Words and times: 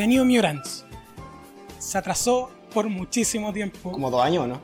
The 0.00 0.06
New 0.06 0.24
Mutants. 0.24 0.86
Se 1.78 1.98
atrasó 1.98 2.50
por 2.72 2.88
muchísimo 2.88 3.52
tiempo. 3.52 3.92
Como 3.92 4.10
dos 4.10 4.24
años, 4.24 4.48
¿no? 4.48 4.58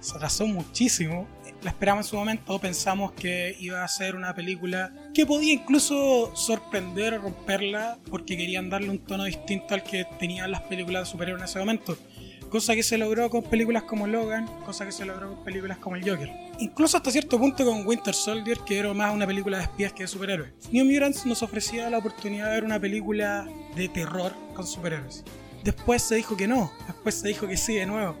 Se 0.00 0.16
atrasó 0.16 0.46
muchísimo. 0.46 1.28
La 1.60 1.68
esperamos 1.68 2.06
en 2.06 2.10
su 2.10 2.16
momento, 2.16 2.58
pensamos 2.58 3.12
que 3.12 3.54
iba 3.60 3.84
a 3.84 3.88
ser 3.88 4.16
una 4.16 4.34
película 4.34 4.90
que 5.12 5.26
podía 5.26 5.52
incluso 5.52 6.34
sorprender 6.34 7.12
o 7.12 7.18
romperla 7.18 7.98
porque 8.08 8.38
querían 8.38 8.70
darle 8.70 8.88
un 8.88 9.00
tono 9.00 9.24
distinto 9.24 9.74
al 9.74 9.82
que 9.82 10.06
tenían 10.18 10.50
las 10.50 10.62
películas 10.62 11.04
de 11.04 11.10
superhéroes 11.10 11.42
en 11.42 11.48
ese 11.50 11.58
momento. 11.58 11.98
Cosa 12.48 12.74
que 12.74 12.82
se 12.82 12.96
logró 12.96 13.28
con 13.28 13.42
películas 13.42 13.82
como 13.82 14.06
Logan, 14.06 14.46
cosa 14.64 14.86
que 14.86 14.92
se 14.92 15.04
logró 15.04 15.34
con 15.34 15.44
películas 15.44 15.76
como 15.76 15.96
el 15.96 16.08
Joker. 16.08 16.49
Incluso 16.60 16.98
hasta 16.98 17.10
cierto 17.10 17.38
punto 17.38 17.64
con 17.64 17.86
Winter 17.86 18.12
Soldier, 18.12 18.58
que 18.66 18.78
era 18.78 18.92
más 18.92 19.14
una 19.14 19.26
película 19.26 19.56
de 19.56 19.62
espías 19.62 19.94
que 19.94 20.02
de 20.02 20.08
superhéroes. 20.08 20.52
New 20.70 20.84
Mutants 20.84 21.24
nos 21.24 21.42
ofrecía 21.42 21.88
la 21.88 21.96
oportunidad 21.96 22.48
de 22.48 22.52
ver 22.52 22.64
una 22.64 22.78
película 22.78 23.48
de 23.74 23.88
terror 23.88 24.34
con 24.54 24.66
superhéroes. 24.66 25.24
Después 25.64 26.02
se 26.02 26.16
dijo 26.16 26.36
que 26.36 26.46
no, 26.46 26.70
después 26.86 27.14
se 27.14 27.28
dijo 27.28 27.48
que 27.48 27.56
sí 27.56 27.76
de 27.76 27.86
nuevo. 27.86 28.14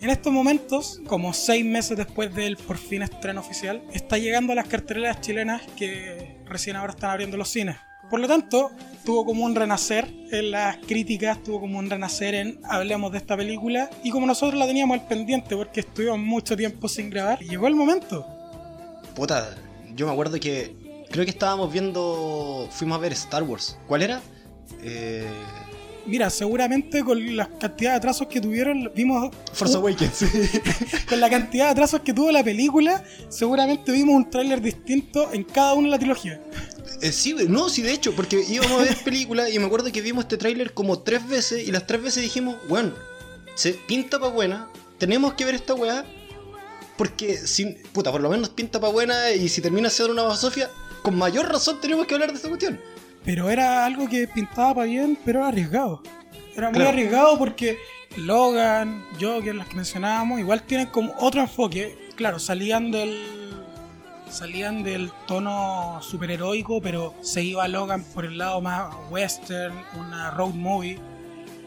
En 0.00 0.08
estos 0.08 0.32
momentos, 0.32 1.02
como 1.06 1.34
seis 1.34 1.66
meses 1.66 1.98
después 1.98 2.34
del 2.34 2.56
por 2.56 2.78
fin 2.78 3.02
estreno 3.02 3.40
oficial, 3.40 3.82
está 3.92 4.16
llegando 4.16 4.52
a 4.52 4.56
las 4.56 4.68
carteleras 4.68 5.20
chilenas 5.20 5.60
que 5.76 6.38
recién 6.46 6.76
ahora 6.76 6.94
están 6.94 7.10
abriendo 7.10 7.36
los 7.36 7.50
cines. 7.50 7.76
Por 8.10 8.20
lo 8.20 8.28
tanto, 8.28 8.70
tuvo 9.04 9.24
como 9.24 9.44
un 9.44 9.54
renacer 9.54 10.12
en 10.30 10.50
las 10.50 10.76
críticas, 10.78 11.42
tuvo 11.42 11.60
como 11.60 11.78
un 11.78 11.88
renacer 11.88 12.34
en 12.34 12.60
hablemos 12.64 13.12
de 13.12 13.18
esta 13.18 13.36
película 13.36 13.88
y 14.02 14.10
como 14.10 14.26
nosotros 14.26 14.58
la 14.58 14.66
teníamos 14.66 14.98
al 14.98 15.06
pendiente 15.06 15.56
porque 15.56 15.80
estuvimos 15.80 16.18
mucho 16.18 16.56
tiempo 16.56 16.88
sin 16.88 17.08
grabar, 17.10 17.40
llegó 17.40 17.66
el 17.68 17.74
momento. 17.74 18.26
Puta, 19.14 19.56
yo 19.94 20.06
me 20.06 20.12
acuerdo 20.12 20.38
que 20.38 20.74
creo 21.10 21.24
que 21.24 21.30
estábamos 21.30 21.72
viendo, 21.72 22.68
fuimos 22.70 22.98
a 22.98 23.00
ver 23.00 23.12
Star 23.12 23.42
Wars. 23.42 23.78
¿Cuál 23.86 24.02
era? 24.02 24.20
Eh... 24.82 25.26
Mira, 26.06 26.30
seguramente 26.30 27.02
con 27.02 27.36
la 27.36 27.48
cantidad 27.48 27.90
de 27.92 27.96
atrasos 27.96 28.28
que 28.28 28.40
tuvieron, 28.40 28.92
vimos. 28.94 29.34
Force 29.52 29.76
Awakens. 29.76 30.24
con 31.08 31.20
la 31.20 31.28
cantidad 31.28 31.64
de 31.64 31.70
atrasos 31.72 32.00
que 32.00 32.12
tuvo 32.12 32.30
la 32.30 32.44
película, 32.44 33.02
seguramente 33.28 33.90
vimos 33.90 34.14
un 34.14 34.30
tráiler 34.30 34.60
distinto 34.60 35.32
en 35.32 35.42
cada 35.42 35.74
una 35.74 35.86
de 35.86 35.90
la 35.90 35.98
trilogía. 35.98 36.40
Eh, 37.02 37.12
sí, 37.12 37.34
no, 37.48 37.68
sí, 37.68 37.82
de 37.82 37.92
hecho, 37.92 38.14
porque 38.14 38.42
íbamos 38.48 38.80
a 38.80 38.84
ver 38.84 38.96
películas 39.04 39.52
y 39.52 39.58
me 39.58 39.66
acuerdo 39.66 39.92
que 39.92 40.00
vimos 40.00 40.24
este 40.24 40.36
tráiler 40.36 40.72
como 40.72 41.00
tres 41.00 41.26
veces 41.28 41.66
y 41.66 41.72
las 41.72 41.86
tres 41.86 42.02
veces 42.02 42.22
dijimos, 42.22 42.56
bueno, 42.68 42.92
se 43.54 43.72
pinta 43.72 44.18
pa' 44.18 44.28
buena, 44.28 44.68
tenemos 44.98 45.34
que 45.34 45.44
ver 45.44 45.54
esta 45.54 45.74
weá, 45.74 46.04
porque, 46.96 47.36
si, 47.36 47.66
puta, 47.92 48.10
por 48.10 48.22
lo 48.22 48.30
menos 48.30 48.48
pinta 48.48 48.80
pa' 48.80 48.88
buena 48.88 49.30
y 49.30 49.48
si 49.48 49.60
termina 49.60 49.90
siendo 49.90 50.14
una 50.14 50.22
basofia, 50.22 50.70
con 51.02 51.16
mayor 51.16 51.48
razón 51.48 51.80
tenemos 51.80 52.06
que 52.06 52.14
hablar 52.14 52.30
de 52.30 52.36
esta 52.36 52.48
cuestión. 52.48 52.80
Pero 53.24 53.50
era 53.50 53.84
algo 53.84 54.08
que 54.08 54.26
pintaba 54.28 54.74
para 54.74 54.86
bien, 54.86 55.18
pero 55.24 55.40
era 55.40 55.48
arriesgado. 55.48 56.02
Era 56.56 56.70
muy 56.70 56.82
arriesgado 56.82 57.36
porque 57.38 57.76
Logan, 58.16 59.04
Joker, 59.20 59.54
las 59.54 59.68
que 59.68 59.76
mencionábamos, 59.76 60.40
igual 60.40 60.62
tienen 60.62 60.86
como 60.86 61.14
otro 61.18 61.42
enfoque. 61.42 61.98
Claro, 62.16 62.38
salían 62.38 62.90
del 62.90 63.45
salían 64.28 64.82
del 64.82 65.10
tono 65.26 66.00
superheroico, 66.02 66.80
pero 66.80 67.14
se 67.22 67.42
iba 67.42 67.66
Logan 67.68 68.04
por 68.14 68.24
el 68.24 68.38
lado 68.38 68.60
más 68.60 68.94
western, 69.10 69.74
una 69.98 70.30
road 70.30 70.54
movie. 70.54 70.98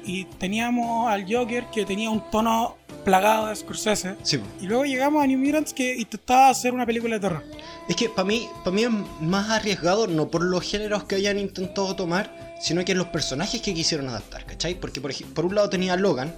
Y 0.03 0.25
teníamos 0.25 1.09
al 1.09 1.31
Joker 1.31 1.65
que 1.73 1.85
tenía 1.85 2.09
un 2.09 2.23
tono 2.31 2.77
plagado 3.03 3.47
de 3.47 3.55
Scorsese. 3.55 4.15
Y 4.61 4.65
luego 4.65 4.85
llegamos 4.85 5.23
a 5.23 5.27
New 5.27 5.37
Mutants 5.37 5.73
que 5.73 5.97
intentaba 5.97 6.49
hacer 6.49 6.73
una 6.73 6.85
película 6.85 7.15
de 7.15 7.21
terror. 7.21 7.43
Es 7.87 7.95
que 7.95 8.09
para 8.09 8.27
mí, 8.27 8.47
para 8.63 8.75
mí 8.75 8.83
es 8.83 8.89
más 9.21 9.49
arriesgado, 9.49 10.07
no 10.07 10.29
por 10.29 10.43
los 10.43 10.63
géneros 10.63 11.03
que 11.03 11.15
hayan 11.15 11.37
intentado 11.37 11.95
tomar, 11.95 12.57
sino 12.61 12.83
que 12.85 12.95
los 12.95 13.07
personajes 13.07 13.61
que 13.61 13.73
quisieron 13.73 14.09
adaptar, 14.09 14.45
¿cachai? 14.45 14.75
Porque 14.75 15.01
por, 15.01 15.13
por 15.33 15.45
un 15.45 15.55
lado 15.55 15.69
tenía 15.69 15.93
a 15.93 15.97
Logan, 15.97 16.33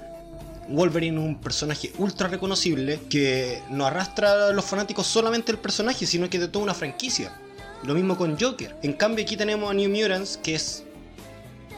Wolverine 0.70 1.20
es 1.20 1.26
un 1.26 1.42
personaje 1.42 1.92
ultra 1.98 2.28
reconocible 2.28 3.00
que 3.10 3.62
no 3.70 3.86
arrastra 3.86 4.48
a 4.48 4.52
los 4.52 4.66
fanáticos 4.66 5.08
solamente 5.08 5.52
el 5.52 5.58
personaje, 5.58 6.06
sino 6.06 6.30
que 6.30 6.40
de 6.40 6.48
toda 6.48 6.64
una 6.64 6.74
franquicia. 6.74 7.34
Lo 7.84 7.94
mismo 7.94 8.16
con 8.16 8.40
Joker. 8.40 8.78
En 8.84 8.94
cambio 8.94 9.24
aquí 9.24 9.36
tenemos 9.36 9.70
a 9.70 9.74
New 9.74 9.90
Mutants, 9.90 10.38
que 10.38 10.56
es 10.56 10.84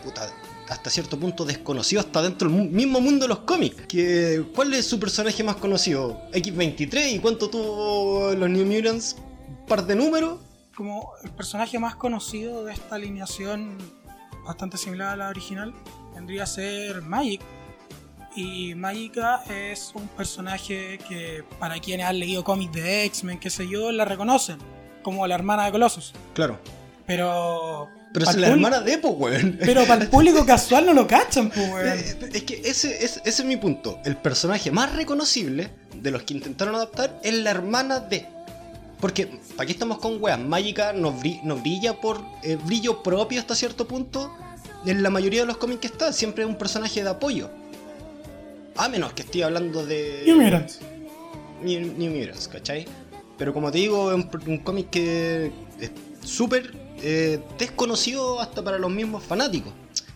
puta, 0.04 0.30
hasta 0.70 0.90
cierto 0.90 1.18
punto 1.18 1.46
desconocido 1.46 2.02
hasta 2.02 2.22
dentro 2.22 2.50
del 2.50 2.70
mismo 2.70 3.00
mundo 3.00 3.26
de 3.26 3.30
los 3.30 3.40
cómics. 3.40 3.88
Que, 3.88 4.44
¿Cuál 4.54 4.74
es 4.74 4.86
su 4.86 5.00
personaje 5.00 5.44
más 5.44 5.56
conocido? 5.58 6.22
X23 6.34 7.14
y 7.14 7.20
cuánto 7.20 7.50
tuvo 7.50 8.34
los 8.34 8.50
New 8.50 8.66
Mutants? 8.66 9.16
¿Un 9.48 9.66
par 9.66 9.86
de 9.86 9.96
números? 9.96 10.40
Como 10.76 11.14
el 11.24 11.32
personaje 11.32 11.80
más 11.80 11.96
conocido 11.96 12.66
de 12.66 12.74
esta 12.74 12.96
alineación 12.96 13.78
bastante 14.46 14.78
similar 14.78 15.14
a 15.14 15.16
la 15.16 15.30
original 15.30 15.74
vendría 16.14 16.44
a 16.44 16.48
ser 16.48 17.02
Magic, 17.02 17.42
y 18.36 18.76
Magica 18.76 19.44
es 19.50 19.92
un 19.96 20.08
personaje 20.08 21.00
que 21.08 21.44
para 21.60 21.80
quienes 21.80 22.08
han 22.08 22.20
leído 22.20 22.44
cómics 22.44 22.74
de 22.74 23.06
X-Men, 23.06 23.40
qué 23.40 23.50
sé 23.50 23.68
yo, 23.68 23.92
la 23.92 24.06
reconocen 24.06 24.58
como 25.04 25.28
la 25.28 25.36
hermana 25.36 25.66
de 25.66 25.72
Colossus. 25.72 26.14
Claro. 26.34 26.58
Pero. 27.06 27.90
Pero 28.14 28.30
es 28.30 28.38
la 28.38 28.48
hermana 28.48 28.80
de 28.80 29.00
Po, 29.00 29.10
weón. 29.10 29.58
Pero 29.60 29.86
para 29.86 30.04
el 30.04 30.10
público 30.10 30.46
casual 30.46 30.86
no 30.86 30.94
lo 30.94 31.08
cachan, 31.08 31.50
po, 31.50 31.62
weón. 31.62 31.98
Eh, 31.98 32.30
es 32.34 32.44
que 32.44 32.62
ese, 32.64 33.04
ese, 33.04 33.22
es 33.26 33.44
mi 33.44 33.58
punto. 33.58 34.00
El 34.06 34.16
personaje 34.18 34.72
más 34.72 34.96
reconocible 34.96 35.72
de 35.96 36.12
los 36.12 36.24
que 36.24 36.36
intentaron 36.36 36.76
adaptar 36.76 37.20
es 37.24 37.34
la 37.34 37.52
hermana 37.52 38.00
de. 38.00 38.28
Porque, 39.00 39.40
aquí 39.58 39.74
estamos 39.74 39.98
con 39.98 40.22
weas? 40.22 40.40
Magica 40.40 40.94
nos, 40.94 41.20
brilla 41.20 42.00
por 42.00 42.22
eh, 42.44 42.58
brillo 42.64 43.04
propio 43.04 43.40
hasta 43.40 43.56
cierto 43.56 43.88
punto. 43.88 44.34
En 44.86 45.02
la 45.02 45.10
mayoría 45.10 45.42
de 45.42 45.48
los 45.48 45.58
cómics 45.58 45.82
que 45.82 45.88
está, 45.88 46.14
siempre 46.14 46.44
es 46.44 46.50
un 46.50 46.58
personaje 46.58 47.04
de 47.04 47.10
apoyo. 47.10 47.50
A 48.76 48.90
menos 48.90 49.14
que 49.14 49.22
estoy 49.22 49.44
hablando 49.44 49.86
de. 49.86 50.24
New 50.26 50.42
Mutants. 50.42 50.80
New, 51.64 51.94
New 51.98 52.30
¿cachai? 52.52 52.86
Pero 53.38 53.54
como 53.54 53.72
te 53.72 53.80
digo, 53.80 54.12
es 54.12 54.26
un, 54.48 54.58
cómic 54.60 54.90
que 54.90 55.52
es 55.80 55.92
súper 56.24 56.74
eh, 57.02 57.40
desconocido 57.58 58.40
hasta 58.40 58.64
para 58.64 58.78
los 58.78 58.92
mismos 58.92 59.24
fanáticos. 59.24 59.74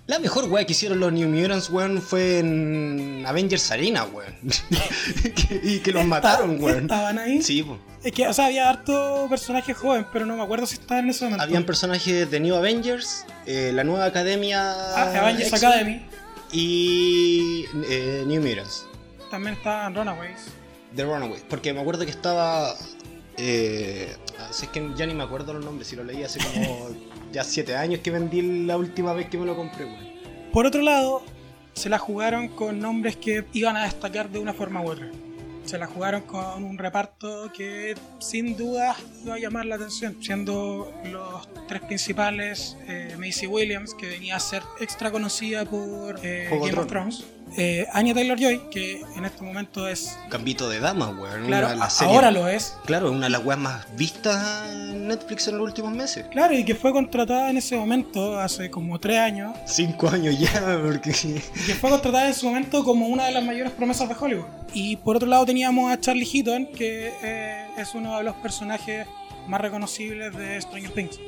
La 0.07 0.19
mejor 0.19 0.45
weá 0.45 0.65
que 0.65 0.71
hicieron 0.71 1.01
los 1.01 1.11
New 1.11 1.27
Mutants, 1.27 1.69
weón, 1.69 2.01
fue 2.01 2.39
en 2.39 3.25
Avengers 3.27 3.69
Arena, 3.71 4.05
weón. 4.05 4.33
y 5.63 5.79
que 5.79 5.91
los 5.91 6.05
mataron, 6.05 6.63
weón. 6.63 6.83
¿Estaban 6.83 7.19
ahí? 7.19 7.41
Sí, 7.41 7.63
pues. 7.63 7.79
Es 8.03 8.13
que, 8.13 8.27
o 8.27 8.33
sea, 8.33 8.45
había 8.45 8.69
harto 8.69 9.27
personaje 9.29 9.73
joven, 9.73 10.05
pero 10.13 10.25
no 10.25 10.37
me 10.37 10.43
acuerdo 10.43 10.65
si 10.65 10.75
estaban 10.75 11.05
en 11.05 11.09
ese 11.09 11.25
momento. 11.25 11.43
Habían 11.43 11.65
personajes 11.65 12.31
de 12.31 12.39
New 12.39 12.55
Avengers, 12.55 13.25
eh, 13.45 13.71
la 13.73 13.83
nueva 13.83 14.05
academia. 14.05 14.71
Ah, 14.95 15.23
Avengers 15.23 15.53
Academy 15.53 16.05
y 16.51 17.65
eh, 17.89 18.23
New 18.25 18.41
Mutants. 18.41 18.85
También 19.29 19.55
está 19.55 19.89
Runaways. 19.89 20.47
The 20.95 21.03
Runaways, 21.03 21.43
porque 21.49 21.73
me 21.73 21.81
acuerdo 21.81 22.05
que 22.05 22.11
estaba. 22.11 22.73
Eh, 23.37 24.15
es 24.49 24.67
que 24.69 24.91
ya 24.95 25.05
ni 25.05 25.13
me 25.13 25.23
acuerdo 25.23 25.53
los 25.53 25.63
nombres, 25.63 25.87
si 25.87 25.95
lo 25.95 26.03
leí 26.03 26.23
hace 26.23 26.39
como 26.39 26.89
ya 27.31 27.43
7 27.43 27.75
años 27.75 27.99
que 27.99 28.11
vendí 28.11 28.65
la 28.65 28.77
última 28.77 29.13
vez 29.13 29.29
que 29.29 29.37
me 29.37 29.45
lo 29.45 29.55
compré, 29.55 29.87
Por 30.53 30.65
otro 30.65 30.81
lado, 30.81 31.21
se 31.73 31.89
la 31.89 31.99
jugaron 31.99 32.47
con 32.47 32.79
nombres 32.79 33.17
que 33.17 33.45
iban 33.53 33.75
a 33.75 33.83
destacar 33.83 34.29
de 34.29 34.39
una 34.39 34.53
forma 34.53 34.81
u 34.81 34.91
otra. 34.91 35.11
Se 35.67 35.77
la 35.77 35.85
jugaron 35.85 36.21
con 36.21 36.63
un 36.63 36.77
reparto 36.77 37.51
que 37.51 37.93
sin 38.19 38.55
duda 38.55 38.95
iba 39.25 39.35
a 39.35 39.37
llamar 39.37 39.65
la 39.65 39.75
atención, 39.75 40.15
siendo 40.23 40.93
los 41.03 41.67
tres 41.67 41.81
principales 41.81 42.77
eh, 42.87 43.17
Macy 43.19 43.47
Williams, 43.47 43.93
que 43.93 44.07
venía 44.07 44.37
a 44.37 44.39
ser 44.39 44.63
extra 44.79 45.11
conocida 45.11 45.65
por 45.65 46.21
eh, 46.23 46.47
Game 46.49 46.79
of 46.79 46.87
Thrones, 46.87 47.25
eh, 47.55 47.87
Anya 47.93 48.13
Taylor 48.13 48.37
Joy, 48.37 48.61
que 48.69 49.01
en 49.15 49.25
este 49.25 49.43
momento 49.43 49.87
es. 49.87 50.17
Gambito 50.29 50.69
de 50.69 50.79
dama, 50.79 51.09
weón. 51.09 51.45
Claro, 51.45 51.69
ahora 52.01 52.31
lo 52.31 52.47
es. 52.47 52.75
Claro, 52.85 53.11
una 53.11 53.25
de 53.25 53.29
las 53.29 53.45
weas 53.45 53.59
más 53.59 53.87
vistas 53.95 54.69
en 54.71 55.07
Netflix 55.07 55.47
en 55.47 55.57
los 55.57 55.65
últimos 55.65 55.93
meses. 55.93 56.25
Claro, 56.31 56.53
y 56.53 56.65
que 56.65 56.75
fue 56.75 56.91
contratada 56.91 57.49
en 57.49 57.57
ese 57.57 57.77
momento, 57.77 58.39
hace 58.39 58.69
como 58.69 58.99
tres 58.99 59.19
años. 59.19 59.55
Cinco 59.65 60.09
años 60.09 60.37
ya, 60.37 60.79
porque. 60.85 61.11
Y 61.11 61.65
que 61.65 61.73
fue 61.75 61.89
contratada 61.89 62.27
en 62.27 62.33
su 62.33 62.47
momento 62.47 62.83
como 62.83 63.07
una 63.07 63.25
de 63.25 63.31
las 63.31 63.43
mayores 63.43 63.71
promesas 63.71 64.09
de 64.09 64.15
Hollywood. 64.19 64.45
Y 64.73 64.97
por 64.97 65.15
otro 65.15 65.27
lado 65.27 65.45
teníamos 65.45 65.91
a 65.91 65.99
Charlie 65.99 66.25
Heaton, 66.25 66.67
que 66.67 67.13
eh, 67.23 67.67
es 67.77 67.95
uno 67.95 68.17
de 68.17 68.23
los 68.23 68.35
personajes 68.35 69.07
más 69.47 69.61
reconocibles 69.61 70.35
de 70.35 70.59
Stranger 70.61 70.91
Things. 70.91 71.19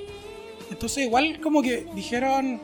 Entonces, 0.69 1.05
igual 1.05 1.39
como 1.41 1.61
que 1.61 1.87
dijeron 1.95 2.61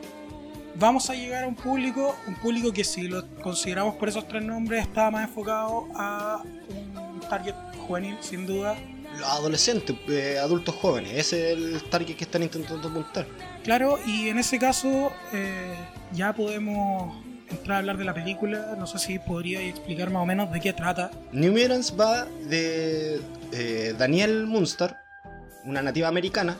vamos 0.78 1.10
a 1.10 1.14
llegar 1.14 1.44
a 1.44 1.46
un 1.46 1.54
público, 1.54 2.16
un 2.26 2.34
público 2.36 2.72
que 2.72 2.84
si 2.84 3.08
lo 3.08 3.26
consideramos 3.42 3.96
por 3.96 4.08
esos 4.08 4.26
tres 4.28 4.42
nombres 4.42 4.82
está 4.82 5.10
más 5.10 5.28
enfocado 5.28 5.88
a 5.94 6.42
un 6.42 7.20
target 7.28 7.54
juvenil, 7.86 8.16
sin 8.20 8.46
duda. 8.46 8.76
Los 9.18 9.28
adolescentes, 9.28 9.96
eh, 10.08 10.38
adultos 10.38 10.74
jóvenes, 10.74 11.12
ese 11.14 11.52
es 11.52 11.58
el 11.58 11.82
target 11.88 12.16
que 12.16 12.24
están 12.24 12.42
intentando 12.42 12.88
apuntar. 12.88 13.26
Claro, 13.64 13.98
y 14.06 14.28
en 14.28 14.38
ese 14.38 14.58
caso 14.58 15.12
eh, 15.32 15.74
ya 16.12 16.34
podemos 16.34 17.16
entrar 17.48 17.76
a 17.76 17.78
hablar 17.78 17.96
de 17.96 18.04
la 18.04 18.14
película. 18.14 18.74
No 18.78 18.86
sé 18.86 18.98
si 18.98 19.18
podría 19.18 19.62
explicar 19.62 20.10
más 20.10 20.22
o 20.22 20.26
menos 20.26 20.52
de 20.52 20.60
qué 20.60 20.72
trata. 20.72 21.10
New 21.32 21.52
Mutants 21.52 21.94
va 21.98 22.26
de 22.48 23.20
eh, 23.52 23.94
Daniel 23.98 24.46
Munster, 24.46 24.96
una 25.64 25.80
nativa 25.80 26.08
americana, 26.08 26.58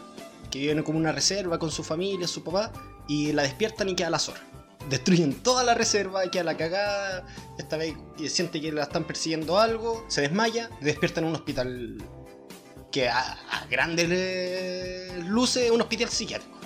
que 0.50 0.60
vive 0.60 0.82
como 0.82 0.98
una 0.98 1.12
reserva 1.12 1.58
con 1.58 1.70
su 1.70 1.84
familia, 1.84 2.26
su 2.26 2.42
papá, 2.42 2.72
y 3.08 3.32
la 3.32 3.43
despiertan 3.43 3.88
y 3.88 3.94
queda 3.94 4.11
la 4.11 4.19
zorra. 4.19 4.41
destruyen 4.88 5.35
toda 5.43 5.64
la 5.64 5.75
reserva, 5.75 6.31
que 6.31 6.41
a 6.41 6.44
la 6.44 6.56
cagada, 6.56 7.26
esta 7.58 7.76
vez 7.76 7.94
siente 8.29 8.61
que 8.61 8.73
la 8.73 8.85
están 8.85 9.05
persiguiendo 9.05 9.58
algo, 9.58 10.05
se 10.08 10.23
desmaya, 10.23 10.70
despierta 10.81 11.20
en 11.20 11.26
un 11.26 11.35
hospital 11.35 11.97
que 12.93 13.08
a, 13.08 13.32
a 13.50 13.67
grandes 13.67 14.08
luces 15.25 15.64
es 15.64 15.70
un 15.70 15.81
hospital 15.81 16.08
psiquiátrico. 16.08 16.56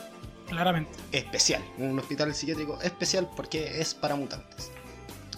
Claramente. 0.49 0.93
Especial, 1.13 1.63
un 1.79 1.99
hospital 1.99 2.35
psiquiátrico 2.35 2.81
especial 2.83 3.29
porque 3.37 3.81
es 3.81 3.95
para 3.95 4.17
mutantes. 4.17 4.71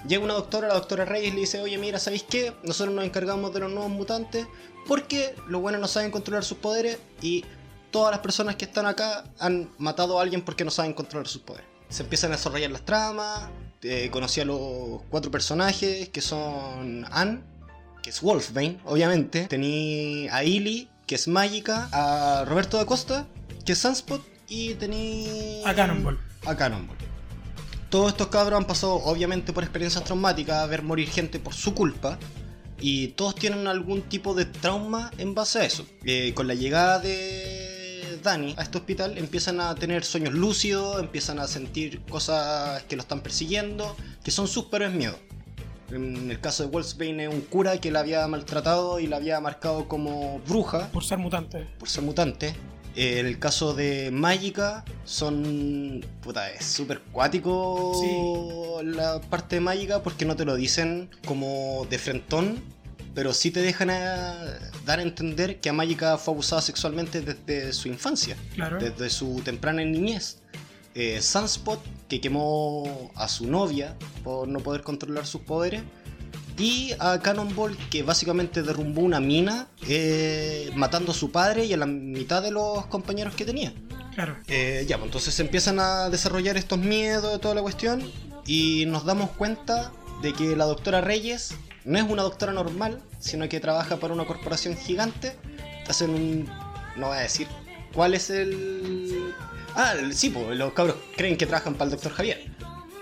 Llega 0.08 0.25
una 0.25 0.34
doctora, 0.34 0.66
la 0.69 0.75
doctora 0.75 1.05
Reyes 1.05 1.32
le 1.32 1.40
dice, 1.40 1.60
oye 1.60 1.78
mira, 1.78 2.00
¿sabéis 2.00 2.25
qué? 2.25 2.52
Nosotros 2.64 2.94
nos 2.94 3.05
encargamos 3.05 3.55
de 3.55 3.60
los 3.60 3.70
nuevos 3.70 3.90
mutantes 3.90 4.46
porque 4.88 5.37
los 5.46 5.60
buenos 5.60 5.81
no 5.81 5.87
saben 5.87 6.10
controlar 6.10 6.43
sus 6.44 6.58
poderes 6.58 6.98
y 7.20 7.44
todas 7.92 8.10
las 8.10 8.20
personas 8.20 8.56
que 8.56 8.64
están 8.64 8.86
acá 8.86 9.24
han 9.38 9.70
matado 9.78 10.18
a 10.18 10.22
alguien 10.22 10.42
porque 10.42 10.64
no 10.64 10.72
saben 10.72 10.94
controlar 10.94 11.28
sus 11.28 11.42
poderes. 11.42 11.68
Se 11.88 12.02
empiezan 12.02 12.32
a 12.32 12.36
desarrollar 12.36 12.70
las 12.70 12.84
tramas, 12.84 13.50
eh, 13.82 14.08
conocí 14.10 14.40
a 14.40 14.44
los 14.44 15.02
cuatro 15.10 15.30
personajes 15.30 16.08
que 16.08 16.20
son 16.20 17.06
Anne, 17.10 17.40
que 18.02 18.10
es 18.10 18.20
Wolfbane, 18.20 18.78
obviamente. 18.84 19.46
Tení 19.46 20.26
a 20.30 20.42
Illy, 20.42 20.88
que 21.06 21.14
es 21.14 21.28
Mágica, 21.28 21.88
a 21.92 22.44
Roberto 22.46 22.78
da 22.78 22.86
Costa, 22.86 23.26
que 23.64 23.72
es 23.72 23.78
Sunspot, 23.78 24.24
y 24.48 24.74
tení... 24.74 25.62
A 25.64 25.74
Cannonball. 25.74 26.18
A 26.46 26.56
Cannonball. 26.56 26.96
Todos 27.90 28.12
estos 28.12 28.28
cabros 28.28 28.58
han 28.58 28.66
pasado 28.66 28.94
obviamente 28.94 29.52
por 29.52 29.62
experiencias 29.62 30.02
traumáticas, 30.02 30.56
a 30.56 30.66
ver 30.66 30.82
morir 30.82 31.08
gente 31.10 31.38
por 31.38 31.52
su 31.52 31.74
culpa. 31.74 32.18
Y 32.80 33.08
todos 33.08 33.34
tienen 33.34 33.66
algún 33.68 34.02
tipo 34.02 34.34
de 34.34 34.44
trauma 34.44 35.12
en 35.18 35.34
base 35.34 35.60
a 35.60 35.64
eso. 35.64 35.86
Eh, 36.04 36.32
con 36.34 36.48
la 36.48 36.54
llegada 36.54 36.98
de 36.98 37.81
Dani 38.22 38.54
a 38.56 38.62
este 38.62 38.78
hospital 38.78 39.19
empiezan 39.19 39.60
a 39.60 39.74
tener 39.74 40.04
sueños 40.04 40.32
lúcidos, 40.34 41.00
empiezan 41.00 41.38
a 41.38 41.46
sentir 41.46 42.00
cosas 42.02 42.82
que 42.84 42.96
lo 42.96 43.02
están 43.02 43.20
persiguiendo, 43.20 43.96
que 44.24 44.30
son 44.30 44.48
sus 44.48 44.64
peores 44.66 44.92
miedos. 44.92 45.16
En 45.90 46.30
el 46.30 46.40
caso 46.40 46.62
de 46.62 46.70
Wolfsbane 46.70 47.24
es 47.24 47.34
un 47.34 47.42
cura 47.42 47.78
que 47.78 47.90
la 47.90 48.00
había 48.00 48.26
maltratado 48.26 48.98
y 48.98 49.06
la 49.06 49.16
había 49.16 49.38
marcado 49.40 49.88
como 49.88 50.40
bruja 50.48 50.88
Por 50.90 51.04
ser 51.04 51.19
mutante. 51.19 51.66
por 51.78 51.88
ser 51.88 52.02
mutante. 52.02 52.54
Eh, 52.96 53.20
En 53.20 53.26
el 53.26 53.38
caso 53.38 53.74
de 53.74 54.10
Mágica, 54.10 54.84
son. 55.04 56.04
Puta, 56.22 56.50
es 56.50 56.64
súper 56.64 57.00
cuático 57.12 58.80
la 58.84 59.20
parte 59.20 59.56
de 59.56 59.60
Mágica 59.60 60.02
porque 60.02 60.24
no 60.24 60.34
te 60.36 60.44
lo 60.44 60.56
dicen 60.56 61.10
como 61.26 61.86
de 61.90 61.98
frentón, 61.98 62.62
pero 63.14 63.32
sí 63.34 63.50
te 63.50 63.60
dejan 63.60 63.90
a 63.90 64.34
dar 64.84 64.98
a 64.98 65.02
entender 65.02 65.60
que 65.60 65.68
a 65.68 65.72
Mágica 65.72 66.16
fue 66.18 66.34
abusada 66.34 66.62
sexualmente 66.62 67.20
desde 67.20 67.72
su 67.72 67.88
infancia, 67.88 68.36
Claro. 68.54 68.78
desde 68.78 69.10
su 69.10 69.40
temprana 69.44 69.84
niñez. 69.84 70.38
Eh, 70.94 71.20
Sunspot, 71.22 71.80
que 72.08 72.20
quemó 72.20 73.10
a 73.14 73.26
su 73.28 73.46
novia 73.46 73.96
por 74.22 74.46
no 74.48 74.60
poder 74.60 74.82
controlar 74.82 75.26
sus 75.26 75.40
poderes. 75.42 75.82
Y 76.58 76.92
a 76.98 77.18
Cannonball, 77.20 77.76
que 77.90 78.02
básicamente 78.02 78.62
derrumbó 78.62 79.00
una 79.00 79.18
mina, 79.18 79.68
eh, 79.88 80.70
matando 80.76 81.12
a 81.12 81.14
su 81.14 81.32
padre 81.32 81.64
y 81.64 81.72
a 81.72 81.78
la 81.78 81.86
mitad 81.86 82.42
de 82.42 82.50
los 82.50 82.84
compañeros 82.86 83.34
que 83.34 83.46
tenía. 83.46 83.72
Claro. 84.14 84.36
Eh, 84.48 84.84
ya, 84.86 84.98
pues 84.98 85.06
entonces 85.06 85.32
se 85.32 85.40
empiezan 85.42 85.78
a 85.80 86.10
desarrollar 86.10 86.58
estos 86.58 86.78
miedos 86.78 87.32
de 87.32 87.38
toda 87.38 87.54
la 87.54 87.62
cuestión. 87.62 88.02
Y 88.46 88.84
nos 88.86 89.06
damos 89.06 89.30
cuenta 89.30 89.92
de 90.20 90.34
que 90.34 90.54
la 90.54 90.66
doctora 90.66 91.00
Reyes 91.00 91.54
no 91.84 91.99
es 91.99 92.05
una 92.05 92.23
doctora 92.23 92.52
normal, 92.52 93.00
sino 93.19 93.49
que 93.49 93.61
trabaja 93.61 93.99
para 93.99 94.14
una 94.14 94.25
corporación 94.25 94.76
gigante. 94.76 95.37
Hacen 95.88 96.11
un. 96.11 96.49
No 96.96 97.08
voy 97.08 97.19
a 97.19 97.20
decir 97.20 97.46
cuál 97.93 98.14
es 98.14 98.31
el. 98.31 99.34
Ah, 99.75 99.94
sí, 100.12 100.31
pues 100.31 100.56
los 100.56 100.73
cabros 100.73 100.96
creen 101.17 101.37
que 101.37 101.46
trabajan 101.46 101.75
para 101.75 101.87
el 101.87 101.90
doctor 101.93 102.12
Javier. 102.12 102.44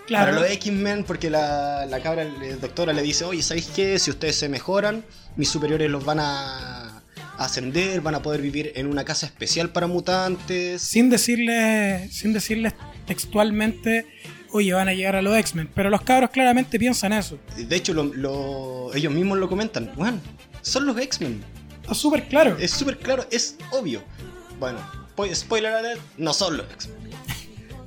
Claro. 0.07 0.33
Para 0.33 0.41
los 0.41 0.51
X-Men, 0.51 1.05
porque 1.05 1.31
la, 1.31 1.87
la 1.87 2.01
cabra 2.01 2.25
la 2.25 2.57
doctora 2.57 2.93
le 2.93 3.03
dice, 3.03 3.25
oye, 3.25 3.43
¿sabéis 3.43 3.71
qué? 3.75 3.99
Si 3.99 4.11
ustedes 4.11 4.37
se 4.37 4.49
mejoran, 4.49 5.05
mis 5.37 5.49
superiores 5.49 5.91
los 5.91 6.05
van 6.05 6.19
a 6.21 7.03
ascender, 7.39 8.01
van 8.01 8.15
a 8.15 8.23
poder 8.23 8.43
vivir 8.43 8.73
en 8.77 8.87
una 8.87 9.05
casa 9.05 9.27
especial 9.27 9.71
para 9.71 9.87
mutantes. 9.87 10.83
Sin 10.83 11.11
decirles, 11.11 12.15
sin 12.15 12.33
decirles 12.33 12.75
textualmente, 13.07 14.07
oye, 14.53 14.73
van 14.73 14.89
a 14.89 14.95
llegar 14.95 15.17
a 15.17 15.23
los 15.23 15.37
X-Men. 15.37 15.71
Pero 15.75 15.91
los 15.91 16.03
cabros 16.03 16.31
claramente 16.31 16.79
piensan 16.79 17.13
eso. 17.13 17.39
De 17.57 17.77
hecho, 17.77 17.93
lo- 17.95 18.05
lo- 18.05 18.95
ellos 18.95 19.13
mismos 19.13 19.39
lo 19.39 19.49
comentan. 19.49 19.93
Bueno, 19.97 20.19
son 20.63 20.87
los 20.87 20.97
X-Men. 20.99 21.43
Está 21.83 21.95
súper 21.95 22.29
claro. 22.29 22.57
Es 22.59 22.71
súper 22.73 22.99
claro, 22.99 23.27
es 23.31 23.57
obvio. 23.73 24.03
Bueno, 24.59 24.79
po- 25.17 25.27
spoiler 25.35 25.73
alert, 25.73 26.01
no 26.19 26.33
son 26.35 26.57
los 26.59 26.67
X-Men. 26.73 27.11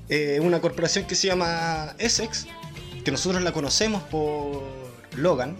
Eh, 0.09 0.39
una 0.41 0.59
corporación 0.59 1.05
que 1.05 1.15
se 1.15 1.27
llama 1.27 1.95
Essex, 1.97 2.45
que 3.05 3.09
nosotros 3.09 3.41
la 3.41 3.51
conocemos 3.53 4.03
por 4.03 4.61
Logan, 5.15 5.55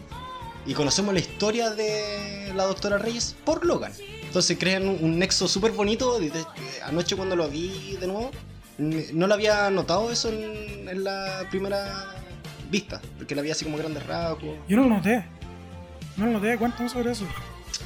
y 0.67 0.73
conocemos 0.73 1.13
la 1.13 1.21
historia 1.21 1.69
de 1.71 2.51
la 2.53 2.65
doctora 2.65 2.97
Reyes 2.97 3.35
por 3.45 3.65
Logan. 3.65 3.93
Entonces 4.21 4.57
crean 4.59 4.87
un, 4.87 4.97
un 5.01 5.17
nexo 5.17 5.47
súper 5.47 5.71
bonito. 5.71 6.19
anoche 6.83 7.15
cuando 7.15 7.35
lo 7.37 7.47
vi 7.49 7.97
de 7.99 8.05
nuevo, 8.05 8.31
no 8.77 9.27
lo 9.27 9.33
había 9.33 9.69
notado 9.69 10.11
eso 10.11 10.29
en, 10.29 10.87
en 10.89 11.03
la 11.03 11.47
primera 11.49 12.15
vista, 12.69 13.01
porque 13.17 13.35
la 13.35 13.41
vi 13.41 13.51
así 13.51 13.65
como 13.65 13.77
grandes 13.77 14.05
rasgos. 14.05 14.55
Yo 14.67 14.77
no 14.77 14.83
lo 14.83 14.89
noté. 14.89 15.25
No 16.17 16.25
lo 16.25 16.33
noté. 16.33 16.57
Cuéntame 16.57 16.89
sobre 16.89 17.11
eso. 17.11 17.25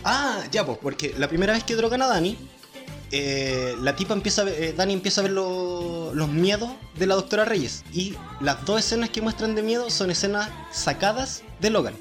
Ah, 0.03 0.39
ya 0.51 0.65
pues, 0.65 0.77
porque 0.81 1.13
la 1.17 1.27
primera 1.27 1.53
vez 1.53 1.63
que 1.63 1.75
drogan 1.75 2.01
a 2.01 2.07
Dani, 2.07 2.37
eh, 3.11 3.73
la 3.81 3.95
tipa 3.95 4.13
empieza 4.13 4.41
a 4.41 4.45
ver, 4.45 4.61
eh, 4.63 4.73
Dani 4.73 4.93
empieza 4.93 5.21
a 5.21 5.23
ver 5.23 5.31
lo- 5.31 6.13
los 6.13 6.29
miedos 6.29 6.69
de 6.97 7.05
la 7.07 7.15
doctora 7.15 7.45
Reyes. 7.45 7.83
Y 7.93 8.15
las 8.41 8.65
dos 8.65 8.79
escenas 8.79 9.09
que 9.09 9.21
muestran 9.21 9.55
de 9.55 9.63
miedo 9.63 9.89
son 9.89 10.11
escenas 10.11 10.49
sacadas 10.71 11.43
de 11.61 11.69
Logan. 11.69 11.95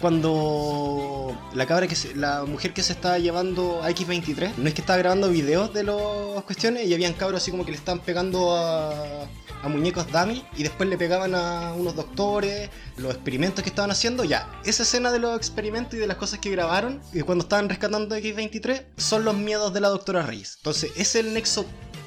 Cuando 0.00 1.36
la 1.54 1.66
cabra 1.66 1.86
que 1.86 1.94
se- 1.94 2.14
la 2.14 2.44
mujer 2.44 2.72
que 2.72 2.82
se 2.82 2.92
estaba 2.92 3.18
llevando 3.18 3.82
a 3.82 3.90
X23, 3.90 4.56
no 4.56 4.68
es 4.68 4.74
que 4.74 4.80
estaba 4.80 4.98
grabando 4.98 5.28
videos 5.28 5.72
de 5.74 5.82
las 5.84 6.42
cuestiones 6.44 6.86
y 6.86 6.94
habían 6.94 7.12
cabros 7.14 7.42
así 7.42 7.50
como 7.50 7.64
que 7.64 7.70
le 7.72 7.76
estaban 7.76 8.00
pegando 8.00 8.56
a, 8.56 9.24
a 9.62 9.68
muñecos 9.68 10.10
dummy 10.10 10.44
y 10.56 10.62
después 10.62 10.88
le 10.88 10.96
pegaban 10.96 11.34
a 11.34 11.72
unos 11.74 11.94
doctores, 11.96 12.70
los 12.96 13.12
experimentos 13.14 13.62
que 13.62 13.68
estaban 13.70 13.90
haciendo, 13.90 14.24
ya, 14.24 14.48
esa 14.64 14.82
escena 14.84 15.10
de 15.12 15.18
los 15.18 15.36
experimentos 15.36 15.94
y 15.94 15.98
de 15.98 16.06
las 16.06 16.16
cosas 16.16 16.38
que 16.38 16.50
grabaron 16.50 17.00
y 17.12 17.20
cuando 17.20 17.42
estaban 17.44 17.68
rescatando 17.68 18.14
a 18.14 18.18
X23 18.18 18.84
son 18.96 19.24
los 19.24 19.36
miedos 19.36 19.72
de 19.74 19.80
la 19.80 19.88
doctora 19.88 20.22
Reyes. 20.22 20.54
Entonces, 20.58 20.90
ese 20.96 21.00
es 21.20 21.26
el 21.26 21.34
nexo 21.34 21.66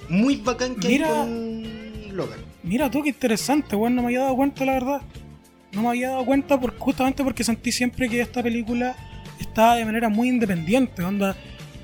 muy 0.10 0.38
bacán 0.38 0.76
que 0.76 0.88
Mira. 0.88 1.08
hay 1.08 1.14
con 1.14 2.18
Logan. 2.18 2.40
Mira 2.64 2.90
tú, 2.90 3.02
qué 3.04 3.10
interesante, 3.10 3.76
weón. 3.76 3.96
No 3.96 4.02
me 4.04 4.08
había 4.10 4.22
dado 4.22 4.36
cuenta, 4.36 4.64
la 4.66 4.74
verdad. 4.74 5.02
No 5.74 5.82
me 5.84 5.90
había 5.90 6.10
dado 6.12 6.26
cuenta 6.26 6.60
por, 6.60 6.78
justamente 6.78 7.24
porque 7.24 7.44
sentí 7.44 7.72
siempre 7.72 8.08
que 8.10 8.22
esta 8.22 8.44
película 8.44 8.96
estaba 9.40 9.76
de 9.76 9.86
manera 9.86 10.08
muy 10.10 10.30
independiente. 10.30 11.02
Onda, 11.04 11.36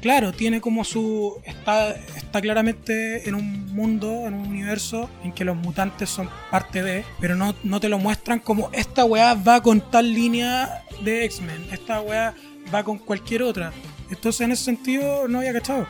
claro, 0.01 0.31
tiene 0.31 0.62
como 0.62 0.84
su. 0.84 1.36
Está, 1.43 1.96
está 2.15 2.39
claramente 2.41 3.27
en 3.27 3.36
un 3.36 3.74
mundo, 3.74 4.27
en 4.27 4.36
un 4.36 4.48
universo 4.48 5.10
en 5.24 5.31
que 5.34 5.43
los 5.43 5.55
mutantes 5.58 6.10
son 6.10 6.29
parte 6.51 6.84
de, 6.84 7.03
pero 7.19 7.36
no, 7.36 7.55
no 7.63 7.79
te 7.79 7.89
lo 7.89 7.98
muestran 7.98 8.39
como 8.39 8.69
esta 8.74 9.05
weá 9.05 9.34
va 9.34 9.62
con 9.63 9.81
tal 9.89 10.13
línea 10.13 10.84
de 11.03 11.25
X-Men, 11.25 11.67
esta 11.72 12.01
weá 12.01 12.36
va 12.74 12.84
con 12.84 12.98
cualquier 13.00 13.41
otra. 13.43 13.72
Entonces, 14.12 14.41
en 14.41 14.51
ese 14.51 14.63
sentido, 14.65 15.27
no 15.27 15.39
había 15.39 15.53
cachado. 15.53 15.88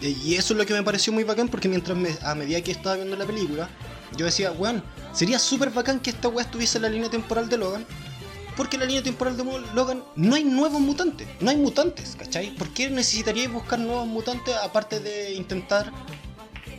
Y 0.00 0.34
eso 0.34 0.52
es 0.54 0.58
lo 0.58 0.66
que 0.66 0.74
me 0.74 0.82
pareció 0.82 1.12
muy 1.12 1.22
bacán 1.24 1.48
porque 1.48 1.68
mientras 1.68 1.96
me- 1.96 2.10
a 2.22 2.34
medida 2.34 2.60
que 2.60 2.72
estaba 2.72 2.96
viendo 2.96 3.16
la 3.16 3.24
película, 3.24 3.68
yo 4.16 4.26
decía, 4.26 4.50
weón, 4.52 4.82
sería 5.12 5.38
súper 5.38 5.70
bacán 5.70 6.00
que 6.00 6.10
esta 6.10 6.28
weá 6.28 6.44
estuviese 6.44 6.78
en 6.78 6.82
la 6.82 6.88
línea 6.88 7.10
temporal 7.10 7.48
de 7.48 7.58
Logan. 7.58 7.86
Porque 8.56 8.76
en 8.76 8.80
la 8.80 8.86
línea 8.86 9.02
temporal 9.02 9.34
de 9.36 9.44
Logan 9.74 10.04
no 10.14 10.34
hay 10.34 10.44
nuevos 10.44 10.78
mutantes, 10.78 11.26
no 11.40 11.48
hay 11.50 11.56
mutantes, 11.56 12.16
¿cachai? 12.18 12.54
¿Por 12.54 12.68
qué 12.68 12.90
necesitaríais 12.90 13.50
buscar 13.50 13.78
nuevos 13.78 14.06
mutantes 14.06 14.54
aparte 14.62 15.00
de 15.00 15.32
intentar 15.32 15.90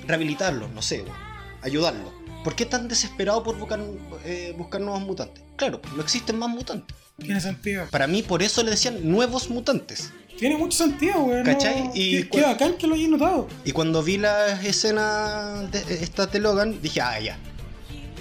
rehabilitarlos, 0.07 0.71
no 0.71 0.81
sé, 0.81 1.01
weón, 1.01 1.15
ayudarlos? 1.61 2.13
¿Por 2.43 2.55
qué 2.55 2.65
tan 2.65 2.87
desesperado 2.87 3.41
por 3.41 3.57
buscar, 3.57 3.79
eh, 4.25 4.53
buscar 4.57 4.81
nuevos 4.81 5.01
mutantes? 5.01 5.43
Claro, 5.55 5.81
no 5.95 6.01
existen 6.01 6.37
más 6.37 6.49
mutantes. 6.49 6.95
Tiene 7.17 7.39
sentido. 7.39 7.85
Para 7.89 8.05
mí, 8.05 8.21
por 8.21 8.43
eso 8.43 8.61
le 8.63 8.71
decían 8.71 9.09
nuevos 9.09 9.49
mutantes. 9.49 10.11
Tiene 10.37 10.57
mucho 10.57 10.77
sentido, 10.77 11.19
weón. 11.23 11.43
¿Cachai? 11.45 11.85
No, 11.85 11.91
Y 11.95 12.23
cu- 12.25 12.41
bacán 12.41 12.73
que 12.73 12.85
lo 12.85 12.95
hayas 12.95 13.09
notado. 13.09 13.47
Y 13.63 13.71
cuando 13.71 14.03
vi 14.03 14.17
las 14.17 14.63
escenas 14.65 15.71
de 15.71 16.03
estas 16.03 16.31
de 16.31 16.39
Logan, 16.39 16.81
dije, 16.81 17.01
ah, 17.01 17.19
ya. 17.19 17.39